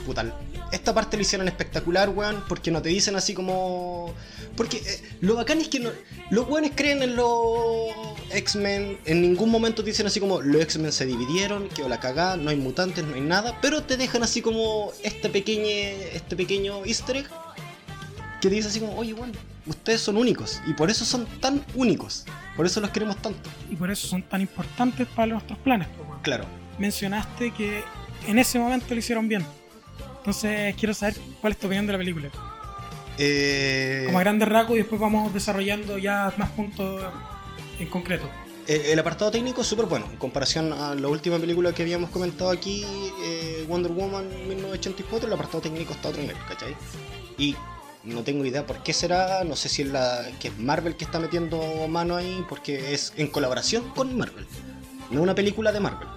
Puta, 0.06 0.24
esta 0.72 0.92
parte 0.92 1.16
lo 1.16 1.22
hicieron 1.22 1.46
espectacular, 1.48 2.08
weón, 2.08 2.42
porque 2.48 2.70
no 2.70 2.82
te 2.82 2.88
dicen 2.88 3.14
así 3.16 3.34
como... 3.34 4.12
Porque 4.56 4.78
eh, 4.78 5.02
lo 5.20 5.36
bacán 5.36 5.60
es 5.60 5.68
que 5.68 5.78
no- 5.80 5.90
los 6.30 6.48
weones 6.48 6.72
creen 6.74 7.02
en 7.02 7.14
los 7.16 7.92
X-Men, 8.30 8.98
en 9.04 9.22
ningún 9.22 9.50
momento 9.50 9.82
te 9.84 9.90
dicen 9.90 10.06
así 10.06 10.18
como 10.18 10.40
los 10.40 10.60
X-Men 10.62 10.90
se 10.92 11.06
dividieron, 11.06 11.68
que 11.68 11.88
la 11.88 12.00
cagá, 12.00 12.36
no 12.36 12.50
hay 12.50 12.56
mutantes, 12.56 13.04
no 13.04 13.14
hay 13.14 13.20
nada, 13.20 13.58
pero 13.62 13.82
te 13.84 13.96
dejan 13.96 14.22
así 14.22 14.42
como 14.42 14.92
este 15.02 15.28
pequeño, 15.28 15.64
este 16.12 16.34
pequeño 16.36 16.84
easter 16.84 17.18
egg 17.18 17.26
que 18.40 18.48
te 18.48 18.54
dice 18.56 18.68
así 18.68 18.80
como, 18.80 18.96
oye, 18.98 19.14
weón, 19.14 19.32
ustedes 19.66 20.00
son 20.00 20.16
únicos, 20.16 20.60
y 20.66 20.72
por 20.72 20.90
eso 20.90 21.04
son 21.04 21.26
tan 21.40 21.64
únicos, 21.76 22.24
por 22.56 22.66
eso 22.66 22.80
los 22.80 22.90
queremos 22.90 23.16
tanto. 23.22 23.48
Y 23.70 23.76
por 23.76 23.90
eso 23.90 24.08
son 24.08 24.22
tan 24.24 24.40
importantes 24.40 25.06
para 25.14 25.32
nuestros 25.32 25.58
planes, 25.60 25.86
weón. 25.98 26.20
Claro. 26.22 26.44
Mencionaste 26.78 27.52
que 27.52 27.84
en 28.26 28.38
ese 28.38 28.58
momento 28.58 28.86
lo 28.90 28.96
hicieron 28.98 29.28
bien. 29.28 29.46
Entonces 30.22 30.76
quiero 30.76 30.94
saber 30.94 31.16
cuál 31.40 31.52
es 31.52 31.58
tu 31.58 31.66
opinión 31.66 31.84
de 31.86 31.92
la 31.92 31.98
película. 31.98 32.28
Eh, 33.18 34.04
Como 34.06 34.18
a 34.18 34.22
grandes 34.22 34.48
rasgos 34.48 34.76
y 34.76 34.78
después 34.78 35.00
vamos 35.00 35.34
desarrollando 35.34 35.98
ya 35.98 36.32
más 36.36 36.50
puntos 36.50 37.02
en 37.80 37.88
concreto. 37.88 38.28
eh, 38.68 38.90
el 38.92 38.98
apartado 39.00 39.32
técnico 39.32 39.62
es 39.62 39.66
súper 39.66 39.86
bueno. 39.86 40.06
En 40.10 40.16
comparación 40.16 40.72
a 40.72 40.94
la 40.94 41.08
última 41.08 41.38
película 41.38 41.72
que 41.72 41.82
habíamos 41.82 42.10
comentado 42.10 42.50
aquí, 42.50 42.84
eh, 43.22 43.64
Wonder 43.68 43.90
Woman 43.92 44.28
1984, 44.48 45.26
el 45.26 45.32
apartado 45.34 45.60
técnico 45.60 45.92
está 45.92 46.08
a 46.08 46.10
otro 46.12 46.22
nivel, 46.22 46.36
¿cachai? 46.48 46.76
Y 47.36 47.56
no 48.04 48.22
tengo 48.22 48.44
idea 48.44 48.64
por 48.66 48.82
qué 48.82 48.92
será, 48.92 49.42
no 49.44 49.56
sé 49.56 49.68
si 49.68 49.82
es, 49.82 49.88
la, 49.88 50.24
que 50.40 50.48
es 50.48 50.58
Marvel 50.58 50.96
que 50.96 51.04
está 51.04 51.18
metiendo 51.18 51.60
mano 51.88 52.14
ahí, 52.16 52.44
porque 52.48 52.94
es 52.94 53.12
en 53.16 53.26
colaboración 53.26 53.90
con 53.90 54.16
Marvel. 54.16 54.46
No 55.10 55.18
es 55.18 55.22
una 55.24 55.34
película 55.34 55.72
de 55.72 55.80
Marvel. 55.80 56.08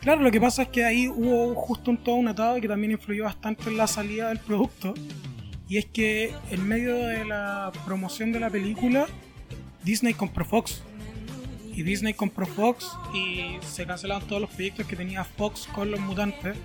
Claro, 0.00 0.22
lo 0.22 0.30
que 0.30 0.40
pasa 0.40 0.62
es 0.62 0.68
que 0.68 0.84
ahí 0.84 1.08
hubo 1.08 1.54
justo 1.54 1.90
un 1.90 1.98
todo 1.98 2.14
un 2.14 2.28
atado 2.28 2.58
que 2.58 2.68
también 2.68 2.92
influyó 2.92 3.24
bastante 3.24 3.68
en 3.68 3.76
la 3.76 3.86
salida 3.86 4.28
del 4.28 4.38
producto. 4.38 4.94
Y 5.68 5.76
es 5.76 5.84
que 5.86 6.34
en 6.50 6.66
medio 6.66 6.96
de 6.96 7.24
la 7.24 7.70
promoción 7.84 8.32
de 8.32 8.40
la 8.40 8.48
película, 8.48 9.06
Disney 9.84 10.14
compró 10.14 10.44
Fox. 10.44 10.82
Y 11.74 11.82
Disney 11.82 12.14
compró 12.14 12.46
Fox 12.46 12.90
y 13.14 13.58
se 13.64 13.86
cancelaron 13.86 14.26
todos 14.26 14.40
los 14.40 14.50
proyectos 14.50 14.86
que 14.86 14.96
tenía 14.96 15.22
Fox 15.22 15.68
con 15.72 15.90
los 15.90 16.00
mutantes. 16.00 16.56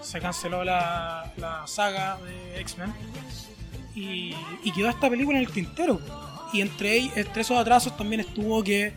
Se 0.00 0.18
canceló 0.18 0.64
la, 0.64 1.32
la 1.36 1.66
saga 1.66 2.18
de 2.18 2.60
X-Men. 2.62 2.92
Y, 3.94 4.34
y 4.64 4.72
quedó 4.72 4.88
esta 4.88 5.10
película 5.10 5.38
en 5.38 5.44
el 5.44 5.52
tintero. 5.52 6.00
Y 6.52 6.62
entre, 6.62 6.96
entre 6.96 7.42
esos 7.42 7.58
atrasos 7.58 7.94
también 7.96 8.20
estuvo 8.20 8.64
que 8.64 8.94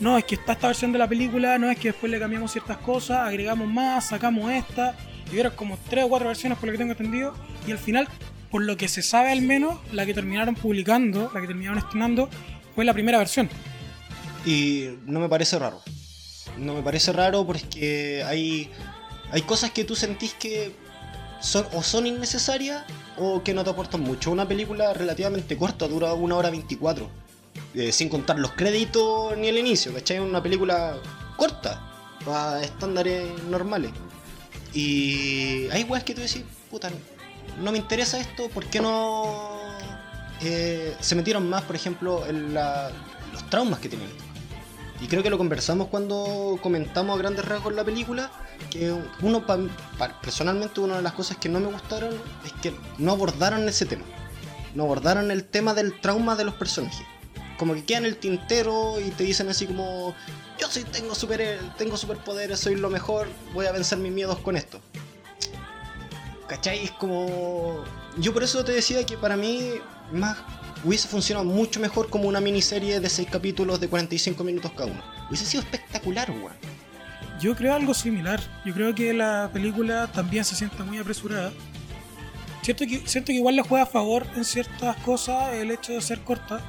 no, 0.00 0.18
es 0.18 0.24
que 0.24 0.34
está 0.34 0.52
esta 0.52 0.66
versión 0.68 0.92
de 0.92 0.98
la 0.98 1.08
película, 1.08 1.58
no 1.58 1.70
es 1.70 1.78
que 1.78 1.88
después 1.88 2.10
le 2.10 2.18
cambiamos 2.18 2.52
ciertas 2.52 2.78
cosas, 2.78 3.20
agregamos 3.20 3.68
más, 3.68 4.08
sacamos 4.08 4.50
esta, 4.50 4.96
y 5.30 5.34
vieron 5.34 5.52
como 5.54 5.78
tres 5.88 6.04
o 6.04 6.08
cuatro 6.08 6.28
versiones 6.28 6.58
por 6.58 6.66
lo 6.66 6.72
que 6.72 6.78
tengo 6.78 6.92
entendido, 6.92 7.34
y 7.66 7.72
al 7.72 7.78
final, 7.78 8.08
por 8.50 8.62
lo 8.62 8.76
que 8.76 8.88
se 8.88 9.02
sabe 9.02 9.30
al 9.30 9.42
menos, 9.42 9.78
la 9.92 10.04
que 10.04 10.14
terminaron 10.14 10.54
publicando, 10.54 11.30
la 11.32 11.40
que 11.40 11.46
terminaron 11.46 11.78
estrenando, 11.78 12.28
fue 12.74 12.84
la 12.84 12.92
primera 12.92 13.18
versión. 13.18 13.48
Y 14.44 14.88
no 15.06 15.20
me 15.20 15.28
parece 15.28 15.58
raro. 15.58 15.80
No 16.58 16.74
me 16.74 16.82
parece 16.82 17.12
raro 17.12 17.46
porque 17.46 18.24
hay, 18.26 18.70
hay 19.30 19.42
cosas 19.42 19.70
que 19.70 19.84
tú 19.84 19.94
sentís 19.94 20.34
que 20.34 20.72
son, 21.40 21.66
o 21.72 21.82
son 21.82 22.06
innecesarias 22.06 22.84
o 23.16 23.42
que 23.42 23.54
no 23.54 23.64
te 23.64 23.70
aportan 23.70 24.00
mucho. 24.00 24.30
Una 24.30 24.46
película 24.46 24.92
relativamente 24.92 25.56
corta, 25.56 25.86
dura 25.86 26.12
una 26.14 26.36
hora 26.36 26.50
24. 26.50 27.08
Eh, 27.74 27.92
sin 27.92 28.08
contar 28.08 28.38
los 28.38 28.52
créditos 28.52 29.36
ni 29.36 29.48
el 29.48 29.58
inicio, 29.58 29.92
¿cachai? 29.94 30.18
Una 30.18 30.42
película 30.42 30.96
corta, 31.36 31.80
para 32.24 32.62
estándares 32.62 33.42
normales. 33.44 33.90
Y 34.72 35.68
hay 35.70 35.84
weas 35.84 36.04
que 36.04 36.14
tú 36.14 36.20
decís, 36.20 36.42
puta, 36.70 36.90
no 37.60 37.72
me 37.72 37.78
interesa 37.78 38.18
esto, 38.18 38.48
¿por 38.48 38.66
qué 38.66 38.80
no 38.80 39.60
eh, 40.40 40.96
se 41.00 41.14
metieron 41.14 41.48
más, 41.48 41.62
por 41.62 41.76
ejemplo, 41.76 42.26
en 42.26 42.54
la- 42.54 42.90
los 43.32 43.48
traumas 43.50 43.78
que 43.80 43.88
tiene 43.88 44.04
esto? 44.06 44.24
Y 45.00 45.08
creo 45.08 45.22
que 45.22 45.30
lo 45.30 45.38
conversamos 45.38 45.88
cuando 45.88 46.58
comentamos 46.62 47.16
a 47.16 47.18
grandes 47.18 47.44
rasgos 47.44 47.74
la 47.74 47.84
película, 47.84 48.30
que 48.70 48.94
uno, 49.20 49.44
pa- 49.44 49.58
personalmente, 50.22 50.80
una 50.80 50.96
de 50.96 51.02
las 51.02 51.12
cosas 51.12 51.36
que 51.38 51.48
no 51.48 51.58
me 51.60 51.66
gustaron 51.66 52.14
es 52.44 52.52
que 52.62 52.72
no 52.98 53.12
abordaron 53.12 53.68
ese 53.68 53.84
tema. 53.84 54.04
No 54.74 54.84
abordaron 54.84 55.30
el 55.30 55.44
tema 55.44 55.74
del 55.74 56.00
trauma 56.00 56.36
de 56.36 56.44
los 56.44 56.54
personajes. 56.54 57.04
Como 57.58 57.74
que 57.74 57.84
queda 57.84 57.98
en 57.98 58.06
el 58.06 58.16
tintero 58.16 59.00
y 59.00 59.10
te 59.10 59.24
dicen 59.24 59.48
así 59.48 59.66
como, 59.66 60.14
yo 60.58 60.68
sí 60.68 60.84
tengo, 60.84 61.14
super, 61.14 61.58
tengo 61.76 61.96
superpoderes, 61.96 62.60
soy 62.60 62.76
lo 62.76 62.90
mejor, 62.90 63.28
voy 63.52 63.66
a 63.66 63.72
vencer 63.72 63.98
mis 63.98 64.12
miedos 64.12 64.38
con 64.38 64.56
esto. 64.56 64.80
¿Cachai? 66.48 66.84
Es 66.84 66.90
como... 66.92 67.84
Yo 68.18 68.32
por 68.32 68.42
eso 68.42 68.64
te 68.64 68.72
decía 68.72 69.04
que 69.06 69.16
para 69.16 69.36
mí 69.36 69.74
más 70.12 70.36
hubiese 70.84 71.08
funcionado 71.08 71.46
mucho 71.46 71.80
mejor 71.80 72.10
como 72.10 72.28
una 72.28 72.40
miniserie 72.40 73.00
de 73.00 73.08
6 73.08 73.28
capítulos 73.30 73.80
de 73.80 73.88
45 73.88 74.44
minutos 74.44 74.72
cada 74.72 74.90
uno. 74.90 75.02
Hubiese 75.28 75.46
sido 75.46 75.62
espectacular, 75.62 76.30
weón. 76.30 76.52
Yo 77.40 77.56
creo 77.56 77.74
algo 77.74 77.94
similar. 77.94 78.40
Yo 78.64 78.74
creo 78.74 78.94
que 78.94 79.12
la 79.12 79.50
película 79.52 80.10
también 80.12 80.44
se 80.44 80.54
siente 80.54 80.82
muy 80.82 80.98
apresurada. 80.98 81.52
Siento 82.62 82.84
que, 82.86 83.02
siento 83.06 83.28
que 83.28 83.38
igual 83.38 83.56
le 83.56 83.62
juega 83.62 83.84
a 83.84 83.86
favor 83.86 84.26
en 84.36 84.44
ciertas 84.44 84.96
cosas 84.98 85.54
el 85.54 85.70
hecho 85.70 85.92
de 85.92 86.00
ser 86.00 86.20
corta. 86.20 86.60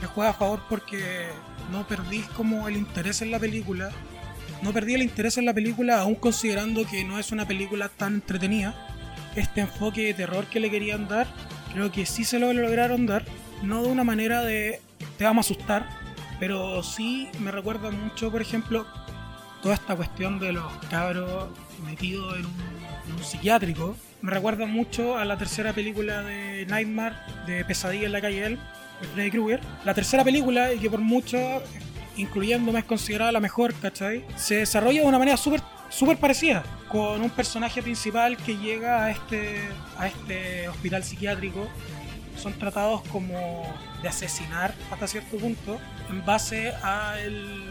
Le 0.00 0.06
juega 0.06 0.30
a 0.30 0.34
favor 0.34 0.62
porque 0.68 1.28
no 1.70 1.86
perdís 1.86 2.26
como 2.28 2.68
el 2.68 2.76
interés 2.76 3.22
en 3.22 3.30
la 3.30 3.38
película. 3.38 3.90
No 4.62 4.72
perdí 4.72 4.94
el 4.94 5.02
interés 5.02 5.38
en 5.38 5.44
la 5.44 5.54
película 5.54 6.00
aún 6.00 6.14
considerando 6.14 6.86
que 6.86 7.04
no 7.04 7.18
es 7.18 7.32
una 7.32 7.46
película 7.46 7.88
tan 7.88 8.14
entretenida. 8.14 8.74
Este 9.36 9.60
enfoque 9.60 10.02
de 10.06 10.14
terror 10.14 10.46
que 10.46 10.60
le 10.60 10.70
querían 10.70 11.06
dar, 11.06 11.26
creo 11.72 11.92
que 11.92 12.06
sí 12.06 12.24
se 12.24 12.38
lo 12.38 12.52
lograron 12.52 13.06
dar. 13.06 13.24
No 13.62 13.82
de 13.82 13.88
una 13.88 14.04
manera 14.04 14.42
de 14.42 14.80
te 15.16 15.24
vamos 15.24 15.46
a 15.50 15.54
asustar, 15.54 15.88
pero 16.40 16.82
sí 16.82 17.28
me 17.40 17.50
recuerda 17.50 17.90
mucho, 17.90 18.30
por 18.30 18.40
ejemplo, 18.40 18.86
toda 19.62 19.74
esta 19.74 19.96
cuestión 19.96 20.38
de 20.38 20.52
los 20.52 20.72
cabros 20.90 21.48
metidos 21.84 22.36
en 22.36 22.46
un, 22.46 22.54
en 23.08 23.14
un 23.14 23.24
psiquiátrico 23.24 23.96
me 24.20 24.32
recuerda 24.32 24.66
mucho 24.66 25.16
a 25.16 25.24
la 25.24 25.38
tercera 25.38 25.72
película 25.72 26.22
de 26.22 26.66
Nightmare 26.66 27.14
de 27.46 27.64
Pesadilla 27.64 28.06
en 28.06 28.12
la 28.12 28.20
calle 28.20 28.46
Elm 28.46 28.58
Freddy 29.14 29.30
Krueger. 29.30 29.60
La 29.84 29.94
tercera 29.94 30.24
película, 30.24 30.72
y 30.72 30.78
que 30.78 30.90
por 30.90 31.00
mucho, 31.00 31.38
incluyéndome, 32.16 32.80
es 32.80 32.84
considerada 32.84 33.32
la 33.32 33.40
mejor, 33.40 33.74
¿cachai? 33.74 34.24
Se 34.36 34.56
desarrolla 34.56 35.02
de 35.02 35.06
una 35.06 35.18
manera 35.18 35.36
súper 35.36 35.62
súper 35.88 36.18
parecida, 36.18 36.64
con 36.88 37.22
un 37.22 37.30
personaje 37.30 37.82
principal 37.82 38.36
que 38.36 38.56
llega 38.56 39.04
a 39.06 39.10
este, 39.10 39.60
a 39.96 40.06
este 40.06 40.68
hospital 40.68 41.04
psiquiátrico. 41.04 41.68
Son 42.36 42.52
tratados 42.52 43.02
como 43.08 43.66
de 44.02 44.08
asesinar 44.08 44.74
hasta 44.90 45.08
cierto 45.08 45.38
punto, 45.38 45.80
en 46.08 46.24
base 46.24 46.72
a 46.82 47.18
el, 47.18 47.70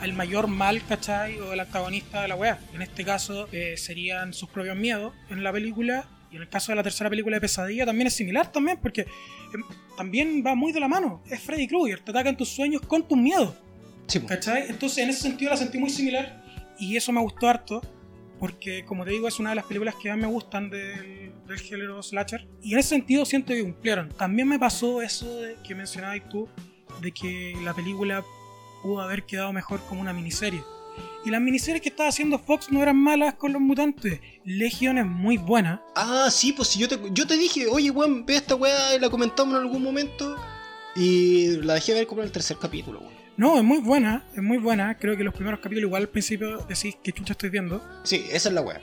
al 0.00 0.12
mayor 0.12 0.48
mal, 0.48 0.82
¿cachai? 0.84 1.38
O 1.40 1.52
el 1.52 1.60
antagonista 1.60 2.22
de 2.22 2.28
la 2.28 2.34
weá. 2.34 2.58
En 2.74 2.82
este 2.82 3.04
caso 3.04 3.48
eh, 3.52 3.76
serían 3.76 4.34
sus 4.34 4.48
propios 4.48 4.76
miedos 4.76 5.12
en 5.30 5.44
la 5.44 5.52
película. 5.52 6.06
Y 6.30 6.36
en 6.36 6.42
el 6.42 6.48
caso 6.48 6.72
de 6.72 6.76
la 6.76 6.82
tercera 6.82 7.08
película 7.08 7.36
de 7.36 7.40
Pesadilla 7.40 7.86
también 7.86 8.06
es 8.06 8.14
similar 8.14 8.50
también, 8.52 8.78
porque 8.80 9.02
em, 9.02 9.62
también 9.96 10.42
va 10.46 10.54
muy 10.54 10.72
de 10.72 10.80
la 10.80 10.88
mano. 10.88 11.22
Es 11.28 11.40
Freddy 11.40 11.66
Krueger, 11.66 12.00
te 12.00 12.10
ataca 12.10 12.28
en 12.28 12.36
tus 12.36 12.48
sueños 12.48 12.82
con 12.82 13.06
tus 13.06 13.16
miedos. 13.16 13.54
Sí, 14.06 14.20
po. 14.20 14.26
¿Cachai? 14.26 14.68
Entonces 14.68 14.98
en 14.98 15.10
ese 15.10 15.22
sentido 15.22 15.50
la 15.50 15.56
sentí 15.56 15.78
muy 15.78 15.90
similar 15.90 16.42
y 16.78 16.96
eso 16.96 17.12
me 17.12 17.20
gustó 17.20 17.48
harto 17.48 17.82
porque 18.38 18.84
como 18.84 19.04
te 19.04 19.10
digo 19.10 19.26
es 19.26 19.38
una 19.38 19.50
de 19.50 19.56
las 19.56 19.64
películas 19.64 19.96
que 20.00 20.08
más 20.10 20.18
me 20.18 20.26
gustan 20.28 20.70
del, 20.70 21.32
del 21.46 21.58
género 21.58 22.02
slasher 22.02 22.46
y 22.62 22.72
en 22.72 22.78
ese 22.78 22.90
sentido 22.90 23.24
siento 23.24 23.52
que 23.52 23.62
cumplieron. 23.62 24.10
También 24.10 24.48
me 24.48 24.58
pasó 24.58 25.02
eso 25.02 25.40
de, 25.40 25.56
que 25.66 25.74
mencionabas 25.74 26.28
tú 26.28 26.48
de 27.00 27.12
que 27.12 27.54
la 27.62 27.74
película 27.74 28.24
pudo 28.82 29.00
haber 29.00 29.24
quedado 29.24 29.52
mejor 29.52 29.80
como 29.88 30.00
una 30.00 30.12
miniserie. 30.12 30.62
Y 31.24 31.30
las 31.30 31.40
miniseries 31.40 31.82
que 31.82 31.88
estaba 31.88 32.08
haciendo 32.08 32.38
Fox 32.38 32.70
no 32.70 32.82
eran 32.82 32.96
malas 32.96 33.34
con 33.34 33.52
los 33.52 33.60
mutantes. 33.60 34.20
Legion 34.44 34.98
es 34.98 35.06
muy 35.06 35.36
buena. 35.36 35.82
Ah, 35.94 36.28
sí, 36.30 36.52
pues 36.52 36.68
si 36.68 36.78
yo 36.78 36.88
te, 36.88 36.98
yo 37.12 37.26
te 37.26 37.36
dije, 37.36 37.66
oye, 37.66 37.90
weón, 37.90 38.24
ve 38.24 38.36
esta 38.36 38.54
weá 38.54 38.94
y 38.94 39.00
la 39.00 39.10
comentamos 39.10 39.54
en 39.56 39.62
algún 39.62 39.82
momento. 39.82 40.36
Y 40.96 41.56
la 41.62 41.74
dejé 41.74 41.94
ver 41.94 42.06
como 42.06 42.22
en 42.22 42.26
el 42.26 42.32
tercer 42.32 42.56
capítulo, 42.60 43.00
weón. 43.00 43.18
No, 43.36 43.56
es 43.56 43.62
muy 43.62 43.78
buena, 43.78 44.24
es 44.34 44.42
muy 44.42 44.58
buena. 44.58 44.98
Creo 44.98 45.16
que 45.16 45.22
los 45.22 45.32
primeros 45.32 45.60
capítulos 45.60 45.86
igual 45.88 46.02
al 46.02 46.08
principio 46.08 46.58
decís 46.68 46.96
que 47.02 47.12
chucha 47.12 47.34
estoy 47.34 47.50
viendo. 47.50 47.80
Sí, 48.02 48.26
esa 48.32 48.48
es 48.48 48.54
la 48.54 48.62
weá. 48.62 48.80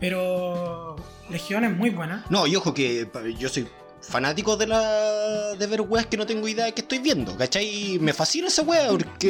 Pero 0.00 0.96
Legión 1.30 1.64
es 1.64 1.76
muy 1.76 1.90
buena. 1.90 2.24
No, 2.28 2.48
y 2.48 2.56
ojo 2.56 2.74
que 2.74 3.08
yo 3.38 3.48
soy 3.48 3.68
fanático 4.02 4.56
de 4.56 4.66
la 4.66 5.54
de 5.54 5.66
ver 5.66 5.80
weas 5.82 6.06
que 6.06 6.16
no 6.16 6.26
tengo 6.26 6.46
idea 6.48 6.64
de 6.66 6.72
que 6.72 6.80
estoy 6.82 6.98
viendo, 6.98 7.36
¿cachai? 7.36 7.98
Me 8.00 8.12
fascina 8.12 8.48
esa 8.48 8.62
wea 8.62 8.88
porque 8.88 9.28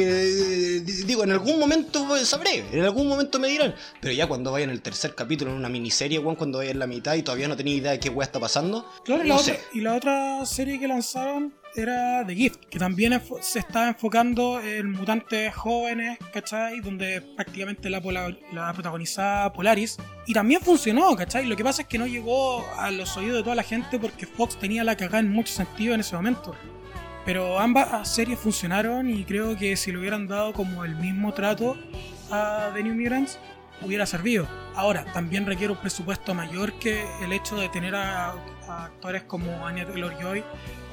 di- 0.83 1.03
digo, 1.03 1.23
en 1.23 1.31
algún 1.31 1.59
momento 1.59 2.05
sabré, 2.25 2.65
en 2.71 2.81
algún 2.83 3.07
momento 3.07 3.39
me 3.39 3.47
dirán, 3.49 3.75
pero 4.01 4.13
ya 4.13 4.27
cuando 4.27 4.51
vaya 4.51 4.63
en 4.65 4.71
el 4.71 4.81
tercer 4.81 5.15
capítulo 5.15 5.51
en 5.51 5.57
una 5.57 5.69
miniserie, 5.69 6.19
weón, 6.19 6.35
cuando 6.35 6.57
vaya 6.59 6.71
en 6.71 6.79
la 6.79 6.87
mitad 6.87 7.15
y 7.15 7.21
todavía 7.23 7.47
no 7.47 7.55
tenía 7.55 7.75
idea 7.75 7.91
de 7.91 7.99
qué 7.99 8.09
wea 8.09 8.25
está 8.25 8.39
pasando, 8.39 8.89
Claro, 9.05 9.23
y 9.23 9.29
no 9.29 9.35
la, 9.37 9.41
sé. 9.43 9.51
otra, 9.53 9.63
y 9.73 9.81
la 9.81 9.95
otra 9.95 10.45
serie 10.45 10.79
que 10.79 10.87
lanzaron 10.87 11.53
era 11.75 12.23
The 12.25 12.35
Gift, 12.35 12.65
que 12.69 12.77
también 12.79 13.19
se 13.41 13.59
estaba 13.59 13.87
enfocando 13.89 14.59
en 14.61 14.91
mutantes 14.91 15.53
jóvenes, 15.55 16.17
¿cachai? 16.33 16.79
Donde 16.81 17.21
prácticamente 17.21 17.89
la, 17.89 18.01
pola- 18.01 18.35
la 18.51 18.71
protagonizaba 18.73 19.51
Polaris. 19.53 19.97
Y 20.27 20.33
también 20.33 20.61
funcionó, 20.61 21.15
¿cachai? 21.15 21.45
Lo 21.45 21.55
que 21.55 21.63
pasa 21.63 21.81
es 21.83 21.87
que 21.87 21.97
no 21.97 22.05
llegó 22.07 22.65
a 22.77 22.91
los 22.91 23.15
oídos 23.17 23.37
de 23.37 23.43
toda 23.43 23.55
la 23.55 23.63
gente 23.63 23.97
porque 23.99 24.25
Fox 24.27 24.57
tenía 24.57 24.83
la 24.83 24.95
cagada 24.95 25.19
en 25.19 25.29
mucho 25.31 25.53
sentido 25.53 25.93
en 25.93 26.01
ese 26.01 26.15
momento. 26.15 26.55
Pero 27.25 27.59
ambas 27.59 28.07
series 28.13 28.37
funcionaron 28.37 29.09
y 29.09 29.23
creo 29.23 29.57
que 29.57 29.75
si 29.77 29.91
le 29.91 29.97
hubieran 29.97 30.27
dado 30.27 30.51
como 30.53 30.83
el 30.83 30.95
mismo 30.95 31.33
trato 31.33 31.77
a 32.29 32.69
The 32.73 32.83
New 32.83 32.95
Mutants, 32.95 33.39
hubiera 33.81 34.05
servido. 34.05 34.47
Ahora, 34.75 35.05
también 35.13 35.45
requiere 35.45 35.71
un 35.71 35.79
presupuesto 35.79 36.33
mayor 36.33 36.73
que 36.79 37.05
el 37.23 37.31
hecho 37.31 37.55
de 37.55 37.69
tener 37.69 37.95
a, 37.95 38.33
a 38.69 38.85
actores 38.85 39.23
como 39.23 39.65
Anya 39.67 39.85
Taylor-Joy 39.85 40.43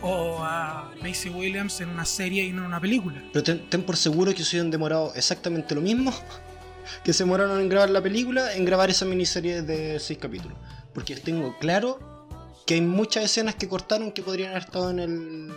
o 0.03 0.39
a 0.43 0.91
Macy 1.03 1.29
Williams 1.29 1.81
en 1.81 1.89
una 1.91 2.05
serie 2.05 2.45
y 2.45 2.53
no 2.53 2.63
en 2.63 2.69
una 2.69 2.81
película. 2.81 3.23
Pero 3.33 3.43
ten, 3.43 3.69
ten 3.71 3.83
por 3.83 3.97
seguro 3.97 4.33
que 4.35 4.43
se 4.45 4.57
hubieran 4.57 4.71
demorado 4.71 5.13
exactamente 5.15 5.75
lo 5.75 5.81
mismo 5.81 6.13
que 7.05 7.13
se 7.13 7.25
demoraron 7.25 7.61
en 7.61 7.69
grabar 7.69 7.91
la 7.91 8.01
película, 8.03 8.55
en 8.55 8.65
grabar 8.65 8.91
esa 8.91 9.05
miniserie 9.05 9.63
de 9.63 9.99
seis 10.01 10.19
capítulos. 10.19 10.57
porque 10.95 11.15
tengo 11.17 11.57
claro 11.59 11.99
que 12.67 12.75
hay 12.75 12.81
muchas 12.81 13.25
escenas 13.25 13.55
que 13.57 13.69
cortaron 13.69 14.13
que 14.13 14.23
podrían 14.23 14.51
haber 14.51 14.63
estado 14.65 14.91
en 14.91 14.99
el 15.01 15.53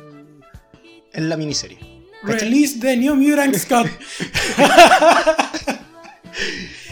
en 1.13 1.29
la 1.29 1.37
miniserie. 1.37 1.77
¿Cachai? 2.23 2.39
Release 2.49 2.79
the 2.79 2.97
New 2.97 3.15
Mutant 3.15 3.55
Scott. 3.55 3.87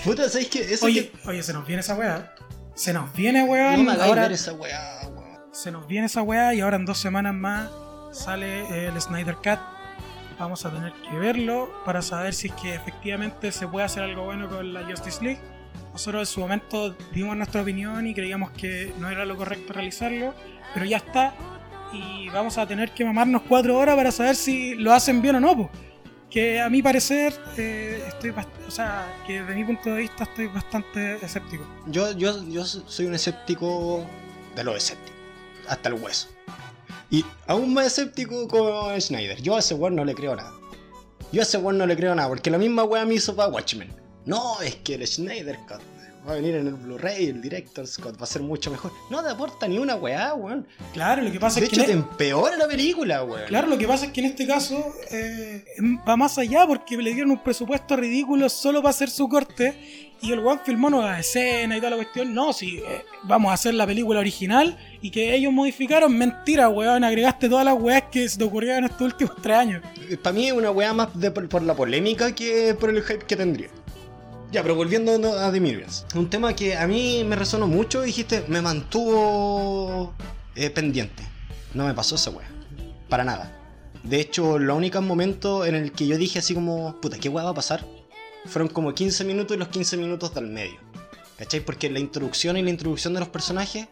Puta, 0.03 0.29
¿sabes 0.29 0.47
qué? 0.47 0.73
Eso 0.73 0.85
Oye, 0.85 1.09
que- 1.09 1.29
oye, 1.29 1.43
se 1.43 1.53
nos 1.53 1.65
viene 1.65 1.81
esa 1.81 1.95
weá. 1.95 2.33
Se 2.75 2.93
nos 2.93 3.13
viene, 3.13 3.43
weón. 3.43 3.85
no 3.85 3.93
me 3.93 4.01
ahora 4.01 4.23
ver 4.23 4.31
esa 4.33 4.53
weá. 4.53 5.00
Se 5.51 5.71
nos 5.71 5.85
viene 5.87 6.05
esa 6.05 6.21
weá 6.21 6.53
y 6.53 6.61
ahora 6.61 6.77
en 6.77 6.85
dos 6.85 6.97
semanas 6.97 7.33
más 7.33 7.69
sale 8.11 8.87
el 8.87 8.99
Snyder 8.99 9.35
Cut. 9.35 9.59
Vamos 10.39 10.65
a 10.65 10.71
tener 10.71 10.93
que 10.93 11.17
verlo 11.17 11.71
para 11.85 12.01
saber 12.01 12.33
si 12.33 12.47
es 12.47 12.53
que 12.53 12.73
efectivamente 12.73 13.51
se 13.51 13.67
puede 13.67 13.85
hacer 13.85 14.03
algo 14.03 14.23
bueno 14.23 14.49
con 14.49 14.73
la 14.73 14.83
Justice 14.83 15.23
League. 15.23 15.39
Nosotros 15.91 16.21
en 16.21 16.33
su 16.33 16.39
momento 16.39 16.95
dimos 17.13 17.35
nuestra 17.35 17.61
opinión 17.61 18.07
y 18.07 18.13
creíamos 18.13 18.51
que 18.51 18.93
no 18.97 19.09
era 19.09 19.25
lo 19.25 19.37
correcto 19.37 19.73
realizarlo, 19.73 20.33
pero 20.73 20.85
ya 20.85 20.97
está. 20.97 21.33
Y 21.93 22.29
vamos 22.29 22.57
a 22.57 22.65
tener 22.65 22.91
que 22.91 23.03
mamarnos 23.03 23.41
cuatro 23.47 23.77
horas 23.77 23.95
para 23.95 24.11
saber 24.11 24.35
si 24.35 24.75
lo 24.75 24.93
hacen 24.93 25.21
bien 25.21 25.35
o 25.35 25.39
no. 25.41 25.69
Que 26.29 26.61
a 26.61 26.69
mi 26.69 26.81
parecer, 26.81 27.37
eh, 27.57 28.01
estoy 28.07 28.33
o 28.65 28.71
sea, 28.71 29.05
que 29.27 29.41
desde 29.41 29.53
mi 29.53 29.65
punto 29.65 29.89
de 29.89 29.97
vista 29.99 30.23
estoy 30.23 30.47
bastante 30.47 31.23
escéptico. 31.23 31.65
Yo, 31.87 32.13
yo, 32.13 32.41
yo 32.47 32.63
soy 32.63 33.05
un 33.07 33.13
escéptico 33.13 34.05
de 34.55 34.63
los 34.63 34.77
escépticos, 34.77 35.20
hasta 35.71 35.89
el 35.89 35.95
hueso. 35.95 36.27
Y 37.09 37.25
aún 37.47 37.73
más 37.73 37.87
escéptico 37.87 38.47
con 38.47 38.99
Schneider. 38.99 39.41
Yo 39.41 39.55
a 39.55 39.59
ese 39.59 39.73
weón 39.73 39.95
no 39.95 40.05
le 40.05 40.13
creo 40.13 40.35
nada. 40.35 40.53
Yo 41.31 41.41
a 41.41 41.43
ese 41.43 41.57
weón 41.57 41.77
no 41.77 41.85
le 41.85 41.95
creo 41.95 42.13
nada, 42.13 42.27
porque 42.27 42.51
la 42.51 42.57
misma 42.57 42.83
weá 42.83 43.05
me 43.05 43.15
hizo 43.15 43.35
para 43.35 43.49
Watchmen. 43.49 43.93
No, 44.25 44.61
es 44.61 44.75
que 44.75 44.95
el 44.95 45.07
Schneider 45.07 45.57
va 46.27 46.33
a 46.33 46.35
venir 46.35 46.55
en 46.55 46.67
el 46.67 46.73
Blu-ray, 46.75 47.27
el 47.27 47.41
Director's 47.41 47.97
Cut 47.97 48.19
va 48.19 48.23
a 48.23 48.27
ser 48.27 48.41
mucho 48.41 48.69
mejor. 48.71 48.91
No 49.09 49.23
te 49.23 49.29
aporta 49.29 49.67
ni 49.67 49.77
una 49.79 49.95
weá, 49.95 50.33
weón. 50.33 50.67
Claro, 50.93 51.21
lo 51.23 51.31
que 51.31 51.39
pasa 51.39 51.59
De 51.59 51.65
es 51.65 51.71
hecho, 51.73 51.81
que... 51.81 51.87
te 51.87 51.93
empeora 51.93 52.55
la 52.57 52.67
película, 52.67 53.23
weón. 53.23 53.47
Claro, 53.47 53.67
lo 53.67 53.77
que 53.77 53.87
pasa 53.87 54.05
es 54.05 54.11
que 54.11 54.21
en 54.21 54.27
este 54.27 54.45
caso 54.45 54.93
eh, 55.09 55.63
va 56.07 56.15
más 56.17 56.37
allá 56.37 56.65
porque 56.67 56.95
le 56.97 57.13
dieron 57.13 57.31
un 57.31 57.43
presupuesto 57.43 57.95
ridículo 57.95 58.49
solo 58.49 58.81
para 58.81 58.91
hacer 58.91 59.09
su 59.09 59.27
corte 59.27 60.09
y 60.23 60.31
el 60.31 60.39
one 60.45 60.61
filmó 60.63 60.91
nuevas 60.91 61.19
escenas 61.19 61.77
y 61.77 61.81
toda 61.81 61.89
la 61.91 61.95
cuestión. 61.95 62.33
No, 62.35 62.53
si 62.53 62.77
eh, 62.77 63.03
vamos 63.23 63.49
a 63.49 63.53
hacer 63.55 63.73
la 63.73 63.87
película 63.87 64.19
original 64.19 64.77
y 65.01 65.09
que 65.09 65.33
ellos 65.33 65.51
modificaron, 65.51 66.15
mentira, 66.15 66.69
weón, 66.69 67.03
agregaste 67.03 67.49
todas 67.49 67.65
las 67.65 67.73
weas 67.79 68.03
que 68.11 68.29
se 68.29 68.37
te 68.37 68.43
ocurrieron 68.43 68.79
en 68.79 68.91
estos 68.91 69.01
últimos 69.01 69.35
tres 69.41 69.57
años. 69.57 69.81
Para 70.21 70.33
mí 70.33 70.45
es 70.47 70.53
una 70.53 70.69
weá 70.69 70.93
más 70.93 71.19
de- 71.19 71.31
por, 71.31 71.49
por 71.49 71.63
la 71.63 71.73
polémica 71.73 72.35
que 72.35 72.75
por 72.79 72.91
el 72.91 73.01
hype 73.01 73.25
que 73.25 73.35
tendría. 73.35 73.69
Ya, 74.51 74.61
pero 74.61 74.75
volviendo 74.75 75.13
a 75.39 75.51
The. 75.51 75.85
Un 76.15 76.29
tema 76.29 76.53
que 76.53 76.75
a 76.75 76.85
mí 76.85 77.23
me 77.23 77.37
resonó 77.37 77.67
mucho, 77.67 78.01
dijiste, 78.01 78.43
me 78.49 78.61
mantuvo 78.61 80.13
eh, 80.55 80.69
pendiente. 80.69 81.23
No 81.73 81.85
me 81.85 81.93
pasó 81.93 82.15
esa 82.15 82.31
weá. 82.31 82.49
Para 83.07 83.23
nada. 83.23 83.57
De 84.03 84.19
hecho, 84.19 84.59
los 84.59 84.75
únicos 84.75 85.01
momentos 85.01 85.67
en 85.67 85.75
el 85.75 85.93
que 85.93 86.05
yo 86.05 86.17
dije 86.17 86.39
así 86.39 86.53
como, 86.53 86.99
puta, 86.99 87.17
¿qué 87.17 87.29
weá 87.29 87.45
va 87.45 87.51
a 87.51 87.53
pasar? 87.55 87.85
Fueron 88.45 88.67
como 88.67 88.93
15 88.93 89.23
minutos 89.23 89.55
y 89.55 89.59
los 89.59 89.69
15 89.69 89.95
minutos 89.95 90.33
del 90.33 90.47
medio. 90.47 90.79
¿Cachai? 91.37 91.61
Porque 91.61 91.89
la 91.89 91.99
introducción 91.99 92.57
y 92.57 92.61
la 92.61 92.69
introducción 92.69 93.13
de 93.13 93.21
los 93.21 93.29
personajes... 93.29 93.87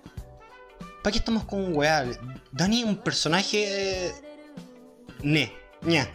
¿Para 1.01 1.13
qué 1.13 1.19
estamos 1.19 1.45
con 1.45 1.73
weá? 1.73 2.05
Dani 2.51 2.81
es 2.81 2.85
un 2.85 2.98
personaje... 2.98 4.07
eh, 4.07 4.11
Ne, 5.24 5.53
ña. 5.83 6.09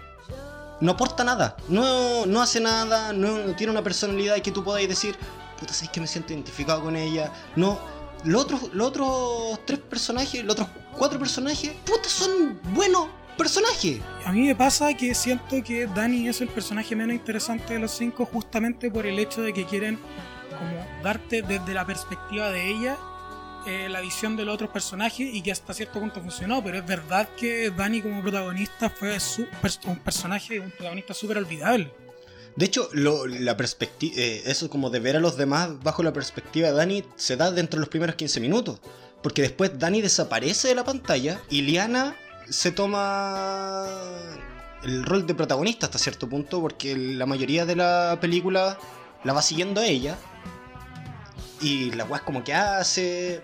No 0.81 0.93
aporta 0.93 1.25
nada, 1.25 1.57
no, 1.69 2.27
no 2.27 2.43
hace 2.43 2.61
nada, 2.61 3.13
no 3.13 3.55
tiene 3.57 3.71
una 3.71 3.83
personalidad 3.83 4.41
que 4.41 4.51
tú 4.51 4.65
podáis 4.65 4.89
decir, 4.89 5.17
puta, 5.59 5.73
sabes 5.73 5.91
que 5.91 6.01
me 6.01 6.07
siento 6.07 6.33
identificado 6.33 6.83
con 6.83 6.97
ella. 6.97 7.33
No, 7.57 7.79
los 8.25 8.43
otros, 8.43 8.73
los 8.73 8.89
otros 8.89 9.61
tres 9.65 9.79
personajes, 9.79 10.45
los 10.45 10.55
otros 10.55 10.69
cuatro 10.97 11.19
personajes, 11.19 11.73
puta, 11.85 12.09
son 12.09 12.61
buenos 12.75 13.09
personajes. 13.37 14.01
A 14.25 14.33
mí 14.33 14.43
me 14.47 14.55
pasa 14.55 14.95
que 14.95 15.15
siento 15.15 15.63
que 15.63 15.87
Dani 15.87 16.29
es 16.29 16.41
el 16.41 16.49
personaje 16.49 16.95
menos 16.97 17.15
interesante 17.15 17.75
de 17.75 17.79
los 17.81 17.93
cinco 17.93 18.27
justamente 18.27 18.91
por 18.91 19.07
el 19.07 19.19
hecho 19.19 19.43
de 19.43 19.53
que 19.53 19.65
quieren 19.65 19.99
como 20.51 21.03
darte 21.03 21.43
desde 21.43 21.75
la 21.75 21.85
perspectiva 21.85 22.51
de 22.51 22.71
ella 22.71 22.97
eh, 23.67 23.89
la 23.89 24.01
visión 24.01 24.37
de 24.37 24.45
los 24.45 24.55
otros 24.55 24.71
personajes 24.71 25.29
y 25.33 25.43
que 25.43 25.53
hasta 25.53 25.75
cierto 25.75 26.01
punto 26.01 26.21
funcionó, 26.21 26.63
pero 26.63 26.79
es 26.79 26.87
verdad 26.87 27.29
que 27.39 27.71
Dani 27.71 28.03
como 28.03 28.23
protagonista 28.23 28.91
fue 28.91 29.17
un 29.87 29.99
personaje, 29.99 30.61
un 30.61 30.71
protagonista 30.71 31.15
súper 31.15 31.39
olvidable. 31.39 31.93
De 32.57 32.67
hecho, 32.67 32.89
la 32.93 33.57
perspectiva, 33.57 34.15
eso 34.17 34.71
como 34.71 34.91
de 34.91 35.01
ver 35.01 35.17
a 35.17 35.21
los 35.21 35.37
demás 35.37 35.83
bajo 35.83 36.05
la 36.05 36.13
perspectiva 36.13 36.69
de 36.69 36.75
Dani 36.75 37.05
se 37.17 37.37
da 37.37 37.51
dentro 37.51 37.79
de 37.79 37.81
los 37.81 37.89
primeros 37.89 38.15
15 38.15 38.41
minutos. 38.41 38.81
Porque 39.23 39.43
después 39.43 39.79
Dani 39.79 40.03
desaparece 40.03 40.69
de 40.69 40.75
la 40.75 40.85
pantalla 40.85 41.41
y 41.49 41.63
Liana 41.63 42.15
se 42.49 42.71
toma 42.73 43.87
el 44.83 45.05
rol 45.05 45.27
de 45.27 45.35
protagonista 45.35 45.87
hasta 45.87 45.99
cierto 45.99 46.29
punto 46.29 46.61
porque 46.61 46.95
la 46.95 47.25
mayoría 47.27 47.65
de 47.65 47.75
la 47.75 48.19
película 48.21 48.79
la 49.25 49.33
va 49.33 49.43
siguiendo 49.43 49.81
a 49.81 49.87
ella. 49.87 50.19
Y 51.65 51.93
la 51.93 52.05
weá 52.05 52.19
es 52.19 52.23
como 52.23 52.45
que 52.45 52.53
hace... 52.53 53.41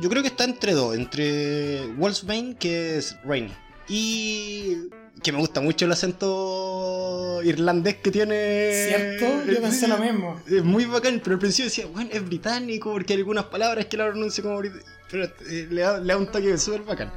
Yo 0.00 0.08
creo 0.08 0.22
que 0.22 0.28
está 0.28 0.44
entre 0.44 0.72
dos, 0.72 0.96
entre 0.96 1.84
Wolfsbane, 1.98 2.56
que 2.56 2.96
es 2.96 3.14
Rainy, 3.24 3.52
y 3.88 4.88
que 5.22 5.32
me 5.32 5.38
gusta 5.38 5.60
mucho 5.60 5.84
el 5.84 5.92
acento 5.92 7.42
irlandés 7.44 7.96
que 7.96 8.10
tiene. 8.10 8.86
¿Cierto? 8.88 9.52
Yo 9.52 9.60
pensé 9.60 9.86
lo 9.86 9.98
mismo. 9.98 10.40
Es 10.50 10.64
muy 10.64 10.86
bacán, 10.86 11.20
pero 11.22 11.34
al 11.34 11.40
principio 11.40 11.66
decía, 11.66 11.86
bueno, 11.86 12.08
es 12.10 12.24
británico, 12.24 12.90
porque 12.90 13.12
hay 13.12 13.18
algunas 13.18 13.44
palabras 13.44 13.84
que 13.84 13.98
la 13.98 14.08
pronuncia 14.08 14.42
como 14.42 14.56
británico. 14.56 14.88
Pero 15.10 15.24
eh, 15.24 15.68
le, 15.70 15.80
da, 15.82 15.98
le 15.98 16.06
da 16.06 16.16
un 16.16 16.26
toque 16.28 16.56
súper 16.56 16.80
bacán. 16.82 17.12